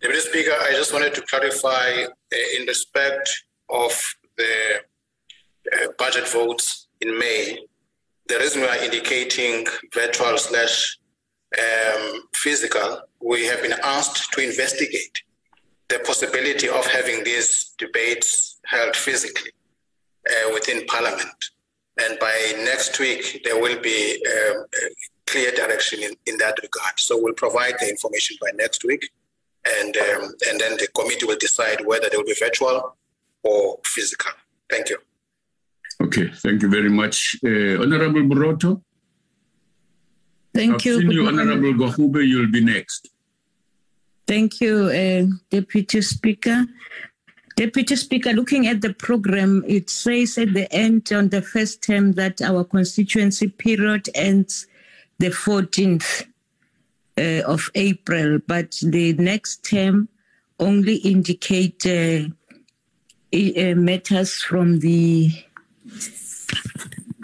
[0.01, 3.93] Deputy Speaker, I just wanted to clarify uh, in respect of
[4.37, 4.83] the
[5.73, 7.59] uh, budget votes in May
[8.29, 10.99] the reason we are indicating virtual slash
[11.59, 15.23] um, physical, we have been asked to investigate
[15.89, 19.51] the possibility of having these debates held physically
[20.53, 21.39] within Parliament.
[22.01, 24.65] And by next week, there will be um,
[25.27, 26.95] clear direction in, in that regard.
[26.99, 29.11] So we'll provide the information by next week,
[29.81, 32.97] and um, and then the committee will decide whether they will be virtual
[33.43, 34.33] or physical.
[34.71, 34.99] Thank you.
[36.01, 37.37] Okay, thank you very much.
[37.45, 38.83] Uh, Honorable Boroto?
[40.55, 41.01] Thank I've you.
[41.01, 43.11] Seen you, Honorable Gwarube, you'll be next.
[44.27, 46.67] Thank you, uh, Deputy Speaker.
[47.59, 52.13] Deputy Speaker, looking at the program, it says at the end on the first term
[52.13, 54.69] that our constituency period ends
[55.19, 56.29] the 14th
[57.19, 60.09] uh, of April, but the next term
[60.61, 62.29] only indicate uh,
[63.35, 65.33] uh matters from the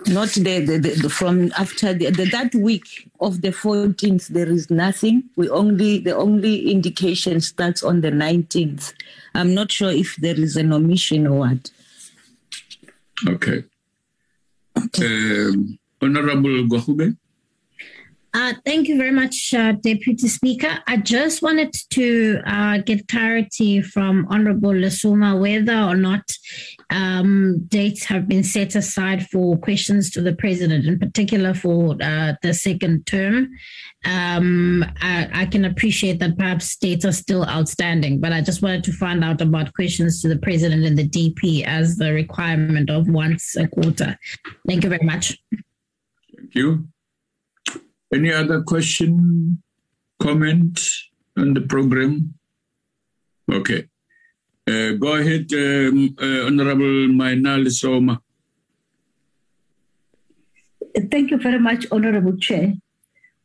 [0.09, 4.71] not the, the, the, from after the, the, that week of the 14th there is
[4.71, 5.25] nothing.
[5.37, 8.93] We only the only indication starts on the 19th
[9.35, 11.71] i'm not sure if there is an omission or what.
[13.29, 13.65] Okay,
[14.77, 15.47] okay.
[15.47, 17.17] Um, honorable Gwarube
[18.35, 20.81] uh, thank you very much, uh, Deputy Speaker.
[20.89, 26.23] I just wanted to uh, get clarity from Honorable Lesoma whether or not
[26.91, 32.35] um, dates have been set aside for questions to the President, in particular for uh,
[32.43, 33.51] the second term.
[34.05, 38.85] Um, I, I, can appreciate that perhaps dates are still outstanding, but I just wanted
[38.85, 43.09] to find out about questions to the President and the DP as the requirement of
[43.09, 44.19] once a quarter.
[44.69, 45.39] Thank you very much.
[46.37, 46.89] Thank you.
[48.15, 49.61] Any other question,
[50.21, 50.79] comment
[51.37, 52.35] on the program?
[53.53, 53.89] Okay.
[54.69, 58.21] Uh, go ahead, um, uh, Honorable Mina Lesoma.
[61.11, 62.75] Thank you very much, Honorable Chair.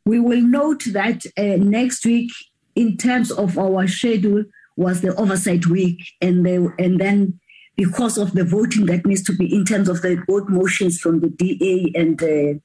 [0.04, 2.30] We will note that uh, next week,
[2.76, 4.44] in terms of our schedule,
[4.76, 7.40] was the oversight week, and the, and then
[7.76, 11.18] because of the voting that needs to be in terms of the vote motions from
[11.18, 12.60] the DA and uh,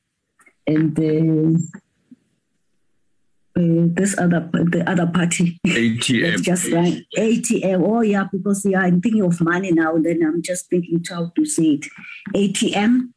[0.67, 0.99] and
[3.57, 5.59] uh, this other the other party.
[5.65, 6.41] ATM.
[6.41, 7.01] just right.
[7.17, 7.81] ATM.
[7.85, 9.97] Oh yeah, because yeah, I'm thinking of money now.
[9.97, 11.85] Then I'm just thinking how to say it.
[12.35, 13.11] ATM.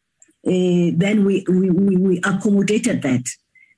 [0.46, 3.24] Uh, then we, we we we accommodated that.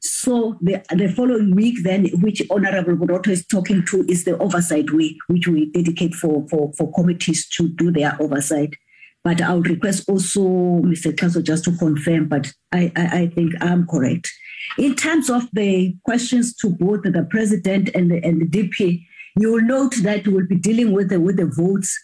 [0.02, 4.90] So the the following week, then which Honorable Boroto is talking to is the oversight
[4.92, 8.74] week, which we dedicate for for for committees to do their oversight.
[9.22, 11.14] But I would request also Mr.
[11.14, 14.30] Council just to confirm, but I, I, I think I'm correct.
[14.78, 19.04] In terms of the questions to both the president and the, and the DP,
[19.36, 21.98] you will note that we'll be dealing with the, with the votes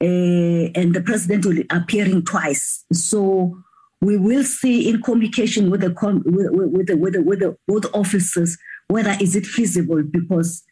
[0.00, 2.84] uh, and the president will be appearing twice.
[2.92, 3.58] So
[4.00, 5.94] we will see in communication with the,
[6.24, 8.56] with, with, the, with, the, with the both officers
[8.88, 10.62] whether is it feasible because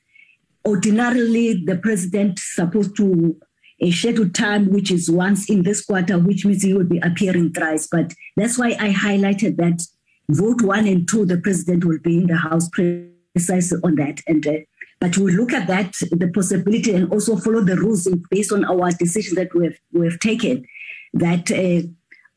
[0.66, 3.36] ordinarily the president is supposed to
[3.80, 7.52] a scheduled time, which is once in this quarter, which means he will be appearing
[7.52, 7.88] thrice.
[7.90, 9.82] But that's why I highlighted that
[10.28, 14.20] vote one and two, the president will be in the House precisely on that.
[14.26, 14.52] And uh,
[15.00, 18.92] but we'll look at that, the possibility, and also follow the rules based on our
[18.92, 20.64] decision that we have, we have taken.
[21.12, 21.88] That uh,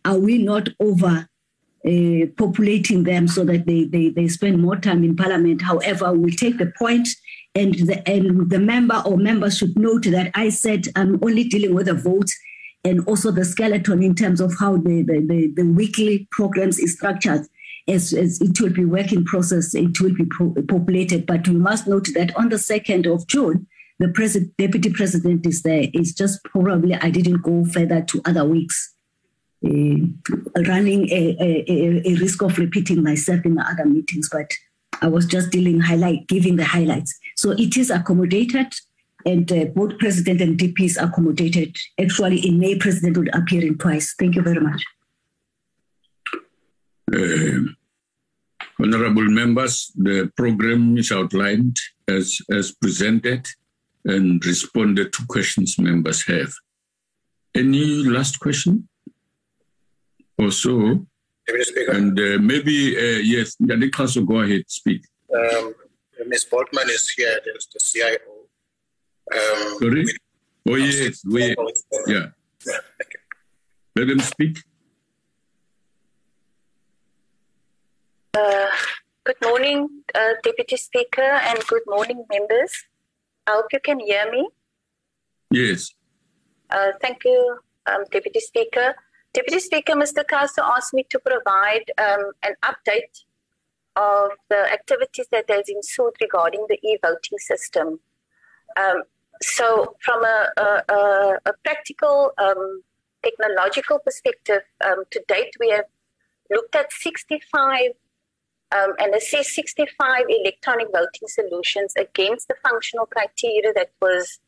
[0.03, 1.27] are we not over
[1.87, 5.61] uh, populating them so that they, they, they spend more time in parliament?
[5.61, 7.07] However, we'll take the point
[7.53, 11.75] and the, and the member or members should note that I said I'm only dealing
[11.75, 12.29] with the vote
[12.83, 16.93] and also the skeleton in terms of how the, the, the, the weekly programs is
[16.93, 17.45] structured.
[17.87, 21.25] As, as, it will be work in process, it will be pro- populated.
[21.25, 23.67] But we must note that on the 2nd of June,
[23.99, 25.85] the president, deputy president is there.
[25.93, 28.93] It's just probably I didn't go further to other weeks,
[29.65, 29.69] uh,
[30.67, 34.29] running a, a, a, risk of repeating myself in the other meetings.
[34.29, 34.51] But
[35.01, 37.17] I was just dealing highlight, giving the highlights.
[37.37, 38.73] So it is accommodated,
[39.25, 41.77] and uh, both president and DPs accommodated.
[41.99, 44.13] Actually, in May, president would appear in twice.
[44.19, 44.83] Thank you very much.
[47.13, 47.71] Uh,
[48.79, 51.77] honorable members, the program is outlined
[52.07, 53.47] as, as presented
[54.05, 56.51] and responded to questions members have.
[57.55, 58.87] Any last question?
[60.37, 61.05] Also,
[61.47, 65.01] and uh, maybe, uh, yes, Yannick Council, go ahead, speak.
[65.33, 65.73] Um,
[66.27, 66.45] Ms.
[66.51, 68.17] Boltman is here, there's the CIO.
[69.31, 70.05] Um, Sorry?
[70.67, 71.55] Oh, yes, we,
[72.07, 72.27] yeah.
[72.65, 72.77] yeah
[73.95, 74.57] Let them speak.
[78.35, 78.67] Uh,
[79.23, 82.73] good morning, uh, Deputy Speaker, and good morning, members.
[83.47, 84.49] I hope you can hear me.
[85.51, 85.95] Yes.
[86.69, 88.93] Uh, thank you, um, Deputy Speaker.
[89.33, 90.25] Deputy Speaker, Mr.
[90.25, 93.23] Xaso asked me to provide um, an update
[93.95, 98.01] of the activities that has ensued regarding the e-voting system.
[98.75, 99.03] Um,
[99.41, 102.81] so, from a, a, a practical um,
[103.23, 105.85] technological perspective, um, to date we have
[106.51, 107.91] looked at 65
[108.71, 114.39] um, and assessed 65 electronic voting solutions against the functional criteria that was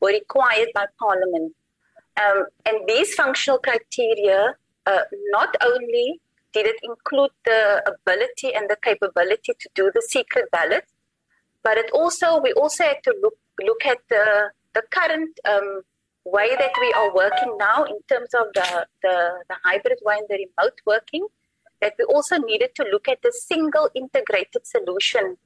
[0.00, 1.54] were required by Parliament.
[2.20, 4.54] Um, and these functional criteria
[4.86, 6.20] uh, not only
[6.52, 10.84] did it include the ability and the capability to do the secret ballot,
[11.62, 15.82] but it also we also had to look look at the the current um,
[16.26, 19.16] way that we are working now in terms of the, the,
[19.48, 21.26] the hybrid way and the remote working,
[21.80, 25.36] that we also needed to look at the single integrated solution.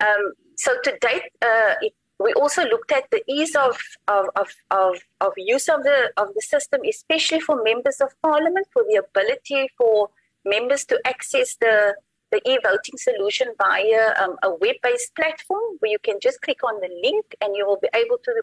[0.00, 3.78] Um, so to date, uh, it, we also looked at the ease of,
[4.08, 8.66] of, of, of, of use of the, of the system, especially for members of parliament,
[8.72, 10.10] for the ability for
[10.44, 11.94] members to access the,
[12.32, 16.90] the e-voting solution via um, a web-based platform where you can just click on the
[17.02, 18.42] link and you will be able to,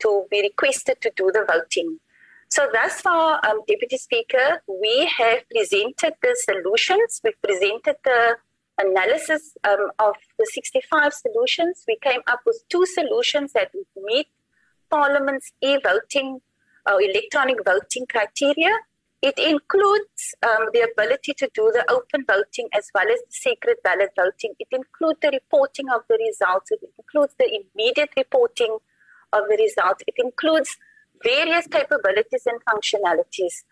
[0.00, 1.98] to be requested to do the voting.
[2.54, 7.20] So thus far, um, Deputy Speaker, we have presented the solutions.
[7.24, 8.36] We've presented the
[8.78, 14.28] analysis um, of the 65 solutions, we came up with two solutions that meet
[14.88, 16.42] Parliament's e-voting
[16.88, 18.78] or electronic voting criteria.
[19.20, 23.78] It includes um, the ability to do the open voting as well as the secret
[23.82, 24.54] ballot voting.
[24.60, 26.70] It includes the reporting of the results.
[26.70, 28.78] It includes the immediate reporting
[29.32, 30.04] of the results.
[30.06, 30.76] It includes
[31.24, 33.64] various capabilities and functionalities.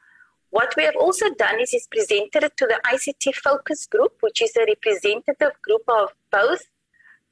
[0.51, 4.43] What we have also done is, is presented it to the ICT focus group, which
[4.43, 6.65] is a representative group of both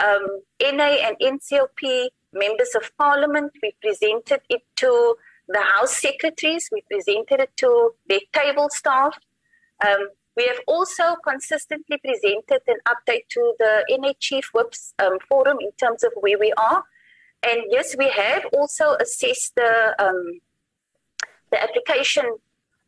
[0.01, 3.53] um, NA and NCOP members of parliament.
[3.63, 5.17] We presented it to
[5.49, 6.69] the House secretaries.
[6.73, 9.19] We presented it to their table staff.
[9.87, 15.59] Um, we have also consistently presented an update to the NA Chief Whips um, forum
[15.61, 16.85] in terms of where we are.
[17.43, 20.41] And yes, we have also assessed the um,
[21.51, 22.37] the application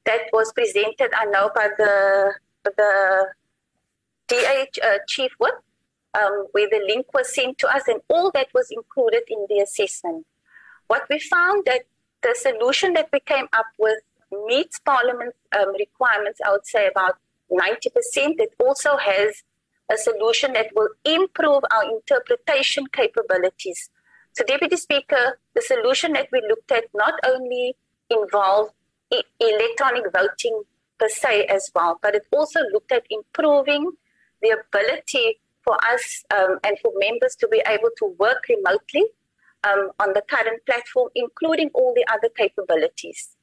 [0.04, 2.34] that was presented, I know, by the
[2.64, 3.26] the
[4.28, 5.54] DA uh, chief whip,
[6.14, 9.58] um, where the link was sent to us, and all that was included in the
[9.58, 10.26] assessment.
[10.86, 11.82] What we found that
[12.22, 13.98] the solution that we came up with
[14.46, 17.16] meets Parliament um, requirements, I would say about
[17.50, 17.86] 90%.
[18.38, 19.42] It also has
[19.90, 23.90] a solution that will improve our interpretation capabilities.
[24.34, 27.76] So, Deputy Speaker, the solution that we looked at not only
[28.08, 28.72] involved
[29.12, 30.62] e- electronic voting
[30.98, 33.92] per se as well, but it also looked at improving
[34.40, 39.04] the ability for us um, and for members to be able to work remotely
[39.64, 43.36] um, on the current platform, including all the other capabilities.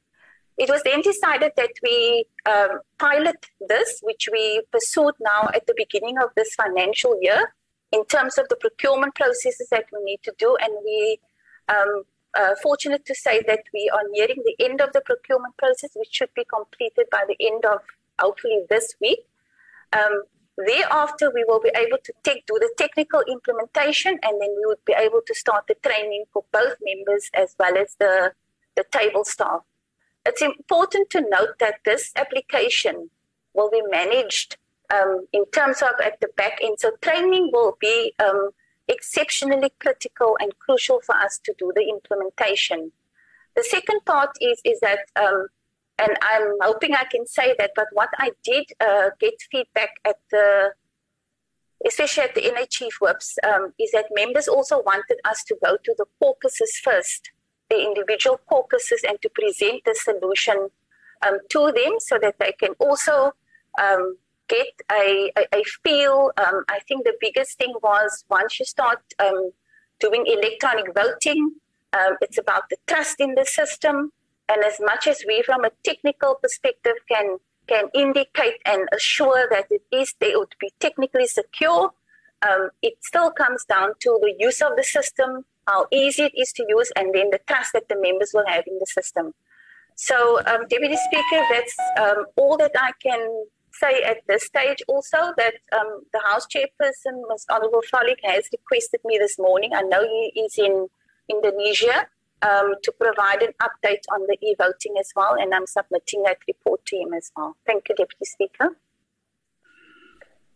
[0.58, 5.74] It was then decided that we um, pilot this, which we pursued now at the
[5.78, 7.54] beginning of this financial year,
[7.92, 10.56] in terms of the procurement processes that we need to do.
[10.62, 11.20] And we
[11.68, 12.04] um,
[12.38, 16.10] uh, fortunate to say that we are nearing the end of the procurement process, which
[16.12, 17.82] should be completed by the end of
[18.20, 19.20] hopefully this week.
[19.94, 20.24] Um,
[20.58, 24.84] thereafter, we will be able to take, do the technical implementation, and then we would
[24.86, 28.34] be able to start the training for both members as well as the,
[28.76, 29.62] the table staff.
[30.26, 33.10] It's important to note that this application
[33.54, 34.58] will be managed
[34.94, 36.80] um, in terms of at the back end.
[36.80, 38.52] So training will be um,
[38.88, 42.92] exceptionally critical and crucial for us to do the implementation.
[43.56, 45.48] The second part is is that, um,
[45.98, 50.18] and I'm hoping I can say that, but what I did uh, get feedback at
[50.32, 50.74] the,
[51.86, 55.96] especially at the Chief Whips, um, is that members also wanted us to go to
[55.98, 57.32] the caucuses first
[57.70, 60.70] the individual caucuses and to present the solution
[61.26, 63.32] um, to them so that they can also
[63.82, 64.18] um,
[64.50, 64.80] get
[65.84, 66.32] feel.
[66.38, 69.52] Um, I think the biggest thing was once you start um,
[70.00, 71.52] doing electronic voting,
[71.94, 74.12] um, it's about the trust in the system.
[74.48, 77.38] And as much as we, from a technical perspective, can
[77.68, 81.92] can indicate and assure that it is they would be technically secure,
[82.42, 86.52] um, it still comes down to the use of the system, how easy it is
[86.54, 89.36] to use, and then the trust that the members will have in the system.
[89.96, 93.46] So, um, Deputy Speaker, that's um, all that I can
[93.80, 94.82] say at this stage.
[94.88, 97.46] Also, that um, the House Chairperson, Ms.
[97.50, 99.72] Honourable Frolick, has requested me this morning.
[99.74, 100.88] I know he is in
[101.30, 102.08] Indonesia
[102.42, 106.86] um, to provide an update on the e-voting as well, and I'm submitting that report
[106.88, 107.56] to him as well.
[107.66, 108.78] Thank you, Deputy Speaker.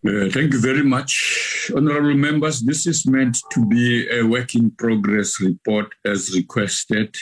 [0.05, 2.61] Uh, thank you very much, honorable members.
[2.61, 7.15] This is meant to be a work in progress report as requested.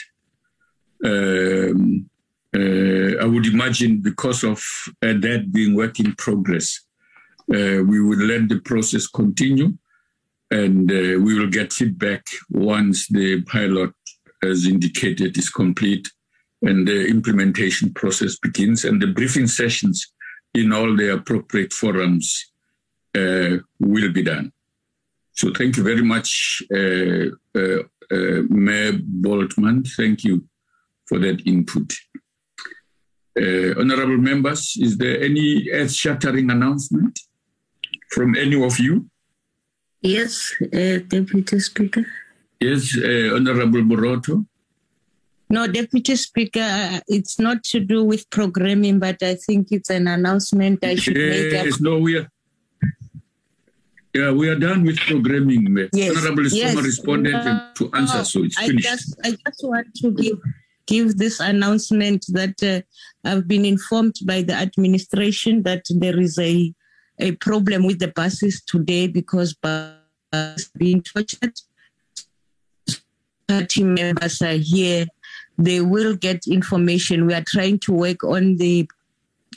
[1.04, 2.10] Um,
[2.54, 4.58] I would imagine because of
[5.02, 6.80] uh, that being work in progress,
[7.50, 9.72] uh, we will let the process continue
[10.50, 13.92] and uh, we will get feedback once the pilot,
[14.42, 16.08] as indicated, is complete
[16.60, 20.12] and the implementation process begins and the briefing sessions
[20.54, 22.52] in all the appropriate forums
[23.14, 24.52] uh, will be done.
[25.32, 29.88] So thank you very much, uh, uh, uh Mayor Boltman.
[29.96, 30.44] Thank you
[31.06, 31.92] for that input.
[33.34, 37.18] Uh, honorable members, is there any earth-shattering announcement
[38.10, 39.08] from any of you?
[40.02, 42.04] Yes, uh, Deputy Speaker.
[42.60, 42.94] Yes,
[43.34, 44.44] Honorable Boroto.
[45.48, 50.84] No, Deputy Speaker, it's not to do with programming, but I think it's an announcement
[50.84, 51.52] I should yes, make.
[51.52, 52.28] Yes, no, we are,
[54.14, 55.88] yeah, we are done with programming.
[55.94, 56.16] Yes.
[56.18, 56.76] Honorable yes.
[56.76, 58.86] responded uh, to answer, so it's finished.
[58.86, 60.38] I just, I just want to give
[60.86, 62.80] give this announcement that uh,
[63.28, 66.72] I've been informed by the administration that there is a
[67.18, 71.54] a problem with the buses today because buses being tortured.
[73.68, 75.06] Team members are here.
[75.58, 77.26] They will get information.
[77.26, 78.88] We are trying to work on the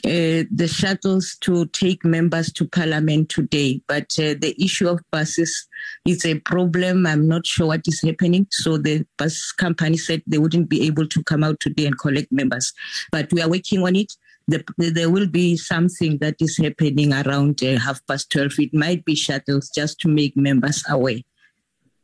[0.06, 3.80] uh, the shuttles to take members to parliament today.
[3.88, 5.66] But uh, the issue of buses
[6.06, 7.06] is a problem.
[7.06, 8.46] I'm not sure what is happening.
[8.52, 12.30] So the bus company said they wouldn't be able to come out today and collect
[12.30, 12.72] members.
[13.10, 14.12] But we are working on it.
[14.46, 18.52] The, there will be something that is happening around uh, half past 12.
[18.58, 21.18] It might be shuttles just to make members aware.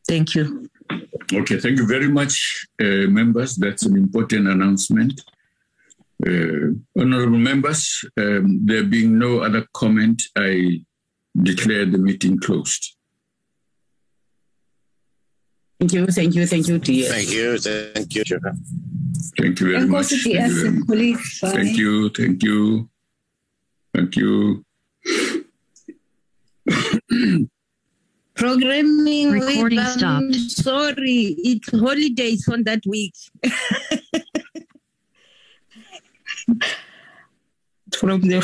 [0.09, 0.69] Thank you.
[1.33, 3.55] Okay, thank you very much, uh, members.
[3.55, 5.23] That's an important announcement.
[6.25, 6.71] Uh,
[7.01, 10.85] honorable members, um, there being no other comment, I
[11.43, 12.97] declare the meeting closed.
[15.81, 17.11] Thank you, thank you, thank you, dear.
[17.11, 18.39] Thank you, thank you, Chair.
[19.37, 20.11] Thank you very much.
[20.11, 21.41] Thank you, very much.
[21.41, 22.89] thank you, thank you,
[23.93, 24.65] thank you.
[28.35, 30.35] Programming Recording with, stopped.
[30.35, 33.15] Sorry, it's holidays on that week.
[37.99, 38.41] from the